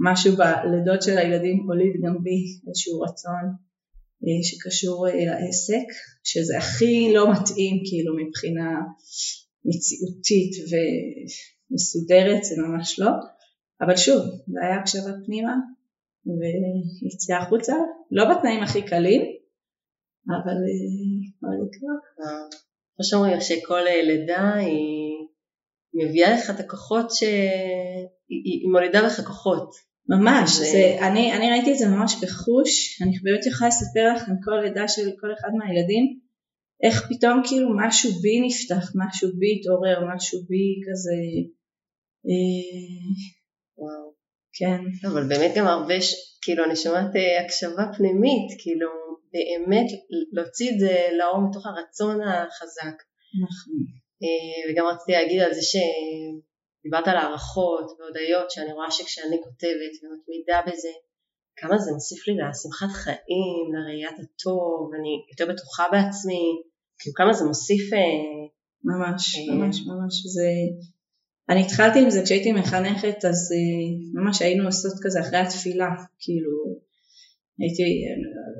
משהו 0.00 0.32
בלידות 0.36 1.02
של 1.02 1.18
הילדים 1.18 1.58
הוליד 1.66 1.94
גם 2.04 2.22
בי 2.22 2.40
איזשהו 2.68 3.00
רצון 3.00 3.44
אה, 4.24 4.42
שקשור 4.42 5.08
אה, 5.08 5.24
לעסק, 5.24 5.86
שזה 6.24 6.58
הכי 6.58 7.12
לא 7.14 7.32
מתאים 7.32 7.82
כאילו 7.88 8.16
מבחינה 8.16 8.70
מציאותית 9.64 10.52
ומסודרת, 11.74 12.44
זה 12.44 12.62
ממש 12.62 13.00
לא, 13.00 13.10
אבל 13.80 13.96
שוב, 13.96 14.22
זה 14.46 14.58
היה 14.62 14.80
הקשבה 14.80 15.10
פנימה 15.26 15.54
ויציאה 16.26 17.42
החוצה, 17.42 17.74
לא 18.10 18.24
בתנאים 18.30 18.62
הכי 18.62 18.82
קלים, 18.82 19.22
אבל 20.28 20.54
זה 21.40 21.66
קרה. 21.72 21.94
כמו 22.96 23.04
שאומרים 23.04 23.40
שכל 23.40 23.80
לידה 24.02 24.54
היא 24.54 25.28
מביאה 25.94 26.34
לך 26.34 26.50
את 26.50 26.60
הכוחות 26.60 27.10
שהיא 27.10 28.68
מולידה 28.72 29.00
לך 29.00 29.20
כוחות. 29.20 29.70
ממש. 30.08 30.50
זה, 30.50 30.96
אני, 31.00 31.32
אני 31.36 31.50
ראיתי 31.50 31.72
את 31.72 31.78
זה 31.78 31.88
ממש 31.88 32.14
בחוש, 32.22 33.02
אני 33.02 33.18
באמת 33.22 33.46
יכולה 33.46 33.68
לספר 33.68 34.14
לכם 34.14 34.32
כל 34.44 34.60
לידה 34.64 34.88
של 34.88 35.10
כל 35.20 35.32
אחד 35.32 35.48
מהילדים, 35.58 36.18
איך 36.82 37.06
פתאום 37.08 37.42
כאילו 37.48 37.68
משהו 37.76 38.10
בי 38.12 38.40
נפתח, 38.46 38.92
משהו 38.94 39.28
בי 39.38 39.60
התעורר, 39.60 40.14
משהו 40.14 40.38
בי 40.48 40.80
כזה, 40.86 41.10
אה, 41.10 41.63
וואו. 43.78 44.14
כן. 44.58 45.08
אבל 45.08 45.28
באמת 45.28 45.52
גם 45.56 45.66
הרבה, 45.66 45.94
כאילו 46.42 46.64
אני 46.64 46.76
שומעת 46.76 47.10
הקשבה 47.44 47.84
פנימית, 47.96 48.48
כאילו 48.62 48.88
באמת 49.32 49.86
להוציא 50.32 50.70
את 50.74 50.78
זה 50.78 51.06
לאור 51.18 51.48
מתוך 51.48 51.66
הרצון 51.66 52.20
החזק. 52.22 52.96
נכון. 53.44 53.78
וגם 54.68 54.86
רציתי 54.86 55.12
להגיד 55.12 55.40
על 55.42 55.54
זה 55.54 55.60
שדיברת 55.62 57.08
על 57.08 57.16
הערכות 57.16 57.86
והודיות, 57.98 58.50
שאני 58.50 58.72
רואה 58.72 58.90
שכשאני 58.90 59.36
כותבת 59.44 59.94
ומתמידה 60.02 60.60
בזה, 60.66 60.88
כמה 61.56 61.78
זה 61.78 61.92
מוסיף 61.92 62.28
לי 62.28 62.34
לשמחת 62.34 62.92
חיים, 63.02 63.66
לראיית 63.74 64.18
הטוב, 64.18 64.90
אני 64.98 65.12
יותר 65.30 65.52
בטוחה 65.52 65.84
בעצמי, 65.92 66.44
כאילו 66.98 67.14
כמה 67.14 67.32
זה 67.32 67.44
מוסיף... 67.44 67.92
אה, 67.92 67.98
ממש, 68.84 69.36
אה, 69.36 69.54
ממש, 69.54 69.80
ממש. 69.86 70.14
זה... 70.26 70.48
אני 71.48 71.60
התחלתי 71.60 71.98
עם 71.98 72.10
זה 72.10 72.22
כשהייתי 72.22 72.52
מחנכת, 72.52 73.24
אז 73.24 73.52
אה, 73.52 74.20
ממש 74.22 74.42
היינו 74.42 74.64
עושות 74.64 74.92
כזה 75.02 75.20
אחרי 75.20 75.38
התפילה, 75.38 75.88
כאילו, 76.18 76.50
הייתי, 77.58 77.82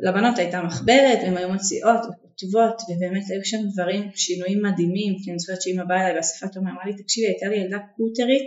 לבנות 0.02 0.38
הייתה 0.38 0.62
מחברת, 0.62 1.18
והן 1.22 1.36
היו 1.36 1.48
מוציאות 1.48 2.00
וכותבות, 2.00 2.76
ובאמת 2.88 3.22
היו 3.30 3.44
שם 3.44 3.62
דברים, 3.72 4.10
שינויים 4.14 4.62
מדהימים, 4.62 5.14
כי 5.24 5.30
אני 5.30 5.38
זוכרת 5.38 5.62
שאמא 5.62 5.84
באה 5.84 6.00
אליי 6.00 6.14
באספת 6.14 6.52
תומר, 6.52 6.70
אמרה 6.70 6.86
לי, 6.86 7.02
תקשיבי, 7.02 7.26
הייתה 7.26 7.46
לי 7.46 7.56
ילדה 7.56 7.78
קוטרית, 7.96 8.46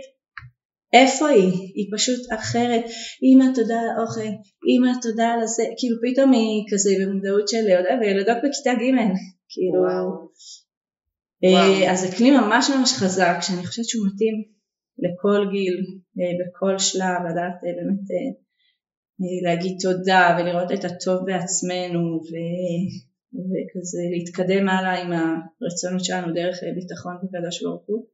איפה 0.92 1.28
היא? 1.28 1.52
היא 1.74 1.88
פשוט 1.96 2.20
אחרת, 2.32 2.84
אמא 3.22 3.44
תודה 3.54 3.80
על 3.80 3.88
האוכל, 3.96 4.30
אמא 4.70 4.90
תודה 5.02 5.28
על 5.28 5.40
הזה, 5.42 5.64
כאילו 5.78 5.96
פתאום 6.04 6.32
היא 6.32 6.64
כזה 6.72 6.90
במודעות 7.00 7.48
של 7.48 7.64
וילדות 8.00 8.36
בכיתה 8.44 8.70
ג', 8.70 8.86
כאילו, 9.52 9.80
וואו. 9.82 10.28
אה, 11.44 11.92
אז 11.92 12.00
זה 12.00 12.16
כלי 12.16 12.30
ממש 12.30 12.70
ממש 12.76 12.92
חזק, 12.92 13.36
שאני 13.40 13.66
חושבת 13.66 13.84
שהוא 13.88 14.06
מתאים 14.06 14.44
לכל 14.98 15.46
גיל, 15.52 15.76
אה, 16.18 16.32
בכל 16.40 16.78
שלב, 16.78 17.20
לדעת 17.30 17.54
אה, 17.64 17.72
באמת 17.76 18.00
להגיד 19.44 19.76
תודה 19.80 20.36
ולראות 20.38 20.72
את 20.72 20.84
הטוב 20.84 21.26
בעצמנו 21.26 22.00
ו... 22.00 22.32
וכזה 23.50 23.98
להתקדם 24.12 24.68
הלאה 24.68 25.02
עם 25.02 25.12
הרצונות 25.12 26.04
שלנו 26.04 26.34
דרך 26.34 26.58
ביטחון 26.74 27.16
בקדוש 27.22 27.62
ברוך 27.62 27.82
הוא. 27.86 28.06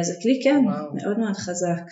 אז 0.00 0.10
הכלי 0.10 0.40
כן, 0.44 0.60
וואו. 0.64 0.94
מאוד 0.94 1.18
מאוד 1.18 1.36
חזק. 1.36 1.86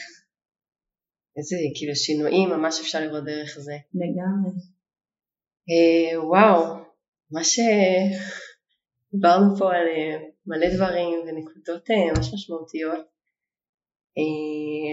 איזה 1.36 1.56
כאילו 1.74 1.96
שינויים 1.96 2.48
ממש 2.48 2.80
אפשר 2.80 3.00
לראות 3.00 3.24
דרך 3.24 3.58
זה. 3.58 3.76
לגמרי. 3.94 4.50
אה, 5.70 6.24
וואו, 6.24 6.76
מה 7.30 7.44
שדיברנו 9.14 9.56
פה 9.58 9.74
על 9.74 9.86
אה, 9.88 10.18
מלא 10.46 10.66
דברים 10.76 11.18
ונקודות 11.26 11.90
ממש 11.90 12.34
משמעותיות. 12.34 13.04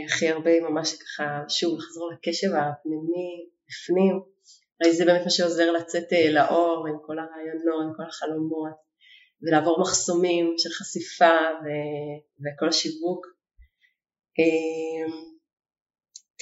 הכי 0.06 0.30
הרבה 0.30 0.52
ממש 0.62 0.94
ככה, 0.94 1.44
שוב, 1.48 1.78
לחזור 1.80 2.12
לקשב 2.12 2.48
הפנימי, 2.48 3.50
בפנים, 3.68 4.22
הרי 4.82 4.94
זה 4.94 5.06
באמת 5.06 5.22
מה 5.24 5.30
שעוזר 5.30 5.72
לצאת 5.72 6.08
לאור 6.32 6.88
עם 6.88 6.96
כל 7.06 7.20
הרעיונות, 7.20 7.84
עם 7.84 7.94
כל 7.98 8.04
החלומות. 8.10 8.92
ולעבור 9.42 9.82
מחסומים 9.82 10.54
של 10.58 10.70
חשיפה 10.70 11.38
ו- 11.64 12.42
וכל 12.42 12.68
השיווק. 12.68 13.28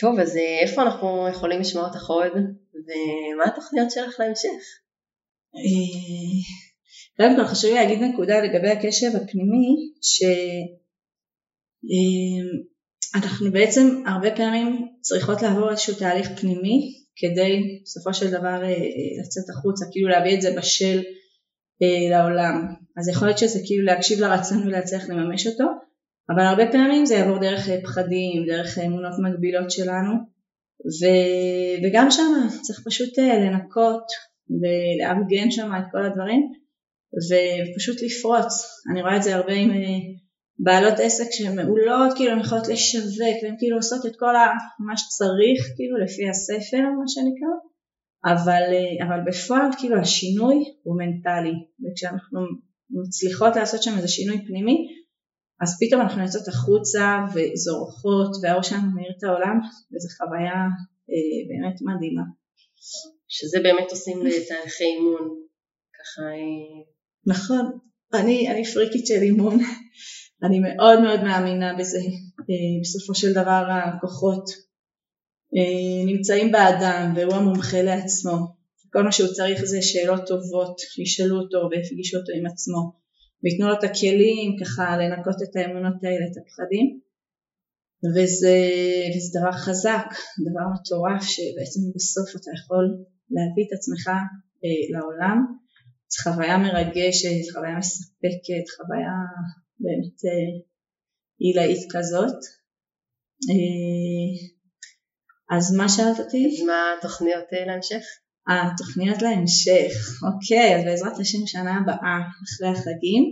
טוב, 0.01 0.19
אז 0.19 0.37
אה, 0.37 0.59
איפה 0.61 0.81
אנחנו 0.81 1.27
יכולים 1.31 1.59
לשמוע 1.59 1.87
אותך 1.87 2.09
עוד, 2.09 2.33
ומה 2.73 3.43
התוכניות 3.45 3.91
שלך 3.91 4.19
להמשך? 4.19 4.63
אה, 7.21 7.25
קודם 7.25 7.35
כל 7.35 7.45
חשוב 7.45 7.69
לי 7.69 7.75
להגיד 7.75 8.01
נקודה 8.01 8.41
לגבי 8.41 8.69
הקשב 8.69 9.15
הפנימי, 9.15 9.75
שאנחנו 13.11 13.47
אמ, 13.47 13.53
בעצם 13.53 14.03
הרבה 14.07 14.35
פעמים 14.35 14.87
צריכות 15.01 15.41
לעבור 15.41 15.71
איזשהו 15.71 15.95
תהליך 15.95 16.39
פנימי 16.39 16.93
כדי 17.15 17.79
בסופו 17.83 18.13
של 18.13 18.31
דבר 18.31 18.63
אה, 18.63 18.75
לצאת 19.21 19.49
החוצה, 19.49 19.85
כאילו 19.91 20.09
להביא 20.09 20.35
את 20.35 20.41
זה 20.41 20.55
בשל 20.57 21.01
לעולם. 22.11 22.73
אז 22.97 23.09
יכול 23.09 23.27
להיות 23.27 23.37
שזה 23.37 23.59
כאילו 23.65 23.85
להקשיב 23.85 24.19
לרצון 24.19 24.67
ולהצליח 24.67 25.09
לממש 25.09 25.47
אותו, 25.47 25.65
אבל 26.29 26.43
הרבה 26.43 26.71
פעמים 26.71 27.05
זה 27.05 27.15
יעבור 27.15 27.39
דרך 27.39 27.69
אה, 27.69 27.81
פחדים, 27.83 28.45
דרך 28.47 28.77
אה, 28.77 28.85
אמונות 28.85 29.13
מגבילות 29.23 29.71
שלנו, 29.71 30.13
ו... 30.85 31.05
וגם 31.83 32.11
שם 32.11 32.47
צריך 32.61 32.81
פשוט 32.85 33.19
אה, 33.19 33.39
לנקות 33.39 34.03
ולארגן 34.49 35.51
שם 35.51 35.71
את 35.77 35.83
כל 35.91 36.05
הדברים, 36.05 36.53
ופשוט 37.13 37.97
לפרוץ. 38.01 38.53
אני 38.91 39.01
רואה 39.01 39.17
את 39.17 39.23
זה 39.23 39.35
הרבה 39.35 39.53
עם 39.53 39.69
בעלות 40.59 40.93
עסק 40.99 41.27
שהן 41.31 41.55
מעולות, 41.55 42.13
כאילו 42.15 42.31
הן 42.31 42.39
יכולות 42.39 42.67
לשווק, 42.67 43.37
והן 43.43 43.55
כאילו 43.59 43.77
עושות 43.77 44.05
את 44.05 44.15
כל 44.19 44.35
מה 44.79 44.97
שצריך, 44.97 45.59
כאילו 45.75 45.97
לפי 45.97 46.29
הספר, 46.29 46.83
מה 46.99 47.07
שנקרא, 47.07 47.55
אבל, 48.33 48.63
אבל 49.07 49.19
בפועל 49.27 49.69
כאילו 49.79 49.99
השינוי 49.99 50.55
הוא 50.83 50.97
מנטלי, 50.97 51.55
וכשאנחנו 51.81 52.39
מצליחות 52.89 53.55
לעשות 53.55 53.83
שם 53.83 53.97
איזה 53.97 54.07
שינוי 54.07 54.37
פנימי, 54.47 54.77
אז 55.61 55.77
פתאום 55.79 56.01
אנחנו 56.01 56.21
יוצאות 56.21 56.47
החוצה 56.47 57.03
וזורחות 57.33 58.31
והאור 58.41 58.61
שלנו 58.61 58.95
מאיר 58.95 59.11
את 59.17 59.23
העולם 59.23 59.57
וזו 59.91 60.07
חוויה 60.17 60.59
אה, 61.11 61.39
באמת 61.49 61.77
מדהימה. 61.81 62.23
שזה 63.27 63.59
באמת 63.63 63.91
עושים 63.91 64.17
לתהליכי 64.25 64.83
אימון, 64.83 65.23
ככה... 65.97 66.21
נכון, 67.29 67.79
אני, 68.13 68.49
אני 68.51 68.65
פריקית 68.65 69.07
של 69.07 69.21
אימון, 69.21 69.59
אני 70.43 70.59
מאוד 70.59 71.01
מאוד 71.01 71.23
מאמינה 71.23 71.73
בזה, 71.79 71.99
אה, 72.49 72.79
בסופו 72.81 73.15
של 73.15 73.31
דבר 73.31 73.63
הכוחות 73.69 74.45
אה, 75.57 76.05
נמצאים 76.05 76.51
באדם 76.51 77.13
והוא 77.15 77.33
המומחה 77.33 77.81
לעצמו, 77.81 78.37
כל 78.93 79.03
מה 79.03 79.11
שהוא 79.11 79.29
צריך 79.33 79.65
זה 79.65 79.81
שאלות 79.81 80.21
טובות, 80.27 80.79
שישאלו 80.79 81.35
אותו 81.39 81.57
ויפגישו 81.71 82.17
אותו 82.17 82.31
עם 82.37 82.45
עצמו. 82.45 82.99
וייתנו 83.43 83.67
לו 83.67 83.73
את 83.73 83.83
הכלים 83.83 84.49
ככה 84.61 84.97
לנקות 84.97 85.35
את 85.43 85.55
האמונות 85.55 86.03
האלה, 86.03 86.25
את 86.31 86.37
הפחדים. 86.41 86.99
וזה, 88.13 88.57
וזה 89.11 89.39
דבר 89.39 89.51
חזק, 89.51 90.07
דבר 90.47 90.65
מטורף 90.73 91.23
שבעצם 91.33 91.81
בסוף 91.95 92.29
אתה 92.37 92.51
יכול 92.57 92.85
להביא 93.35 93.63
את 93.67 93.73
עצמך 93.77 94.07
אה, 94.63 94.81
לעולם, 94.93 95.37
חוויה 96.23 96.57
מרגשת, 96.57 97.53
חוויה 97.53 97.77
מספקת, 97.77 98.65
חוויה 98.75 99.15
באמת 99.79 100.19
אה, 100.25 100.51
עילאית 101.39 101.87
כזאת. 101.91 102.39
אה, 103.49 104.31
אז 105.57 105.75
מה 105.77 105.89
שאלת 105.89 106.19
אותי? 106.19 106.47
אז 106.47 106.67
מה 106.67 106.93
התוכניות 106.97 107.47
אה, 107.53 107.65
להמשך? 107.65 108.03
התוכניות 108.49 109.21
להמשך, 109.21 109.93
אוקיי, 110.27 110.75
אז 110.75 110.83
בעזרת 110.85 111.19
השם 111.19 111.45
שנה 111.45 111.77
הבאה, 111.77 112.17
אחרי 112.43 112.69
החגים, 112.69 113.23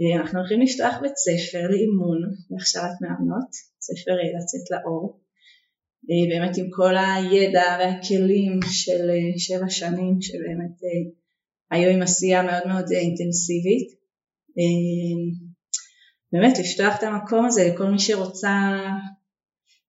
אה, 0.00 0.20
אנחנו 0.20 0.38
הולכים 0.38 0.60
לפתוח 0.60 0.94
בית 1.02 1.16
ספר 1.16 1.62
לאימון 1.70 2.18
להכשרת 2.50 2.96
מאמנות, 3.02 3.50
ספר 3.80 4.14
אה, 4.20 4.30
לצאת 4.36 4.64
לאור, 4.70 5.20
אה, 6.10 6.24
באמת 6.30 6.56
עם 6.58 6.68
כל 6.70 6.94
הידע 6.96 7.68
והכלים 7.78 8.60
של 8.70 9.04
שבע 9.38 9.68
שנים 9.68 10.14
שבאמת 10.20 10.76
היו 11.70 11.90
עם 11.90 12.02
עשייה 12.02 12.42
מאוד 12.42 12.66
מאוד 12.66 12.84
אינטנסיבית. 12.92 14.00
באמת 16.32 16.58
לפתוח 16.58 16.98
את 16.98 17.02
המקום 17.02 17.46
הזה 17.46 17.62
לכל 17.72 17.86
מי 17.86 17.98
שרוצה 17.98 18.50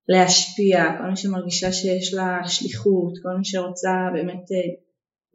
להשפיע, 0.07 0.83
כל 0.97 1.09
מי 1.09 1.17
שמרגישה 1.17 1.71
שיש 1.71 2.13
לה 2.13 2.39
שליחות, 2.47 3.13
כל 3.23 3.37
מי 3.37 3.45
שרוצה 3.45 3.89
באמת 4.13 4.45
אה, 4.51 4.71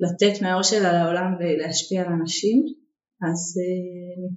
לתת 0.01 0.43
מהאור 0.43 0.63
שלה 0.63 0.93
לעולם 0.93 1.31
ולהשפיע 1.41 2.03
על 2.03 2.13
אנשים, 2.21 2.65
אז 3.31 3.59
אה, 3.59 4.29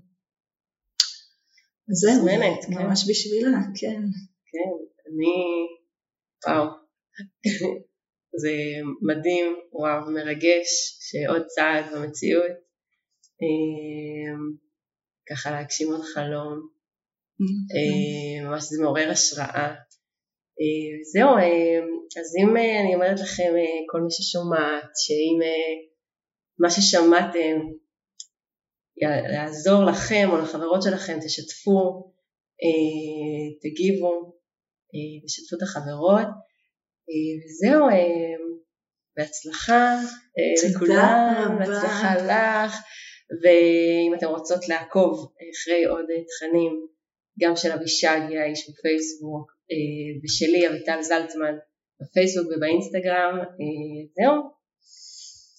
זהו, 1.91 2.25
כן. 2.25 2.73
ממש 2.73 3.09
בשבילה, 3.09 3.59
כן. 3.75 4.01
כן, 4.51 4.71
אני, 5.07 5.35
וואו, 6.47 6.65
זה 8.37 8.51
מדהים, 9.01 9.55
וואו, 9.71 10.11
מרגש 10.11 10.97
שעוד 10.99 11.45
צעד 11.45 11.85
במציאות, 11.93 12.51
אה, 13.41 14.35
ככה 15.29 15.51
להגשים 15.51 15.91
עוד 15.91 16.01
חלום, 16.01 16.69
mm-hmm. 17.41 18.47
ממש 18.47 18.63
זה 18.63 18.83
מעורר 18.83 19.09
השראה. 19.09 19.75
אה, 20.61 21.03
זהו, 21.13 21.37
אה, 21.37 21.79
אז 22.21 22.35
אם 22.41 22.57
אה, 22.57 22.81
אני 22.81 22.95
אומרת 22.95 23.19
לכם, 23.19 23.53
כל 23.89 24.01
מי 24.01 24.11
ששומעת, 24.11 24.89
שאם 24.95 25.39
מה 26.59 26.69
ששמעתם 26.69 27.55
יעזור 29.33 29.83
לכם 29.83 30.29
או 30.31 30.37
לחברות 30.37 30.83
שלכם, 30.83 31.19
תשתפו, 31.25 32.11
תגיבו, 33.61 34.39
תשתפו 35.25 35.55
את 35.57 35.61
החברות, 35.61 36.27
וזהו, 37.45 37.87
בהצלחה 39.17 39.95
לכולם, 40.69 41.55
בהצלחה 41.59 42.15
לך, 42.15 42.81
ואם 43.43 44.13
אתם 44.17 44.27
רוצות 44.27 44.67
לעקוב 44.67 45.33
אחרי 45.53 45.85
עוד 45.85 46.05
תכנים, 46.27 46.87
גם 47.41 47.55
של 47.55 47.71
אבישג 47.71 48.19
יעיש 48.29 48.69
בפייסבוק, 48.69 49.51
ושלי 50.23 50.67
אביטל 50.67 51.01
זלצמן 51.01 51.55
בפייסבוק 52.01 52.47
ובאינסטגרם. 52.57 53.37
זהו, 54.15 54.35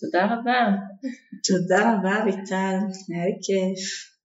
תודה 0.00 0.24
רבה. 0.24 0.66
תודה 1.48 1.94
רבה 1.94 2.22
אביטל, 2.22 2.76
היה 3.14 3.24
לי 3.26 3.38
כיף. 3.42 4.09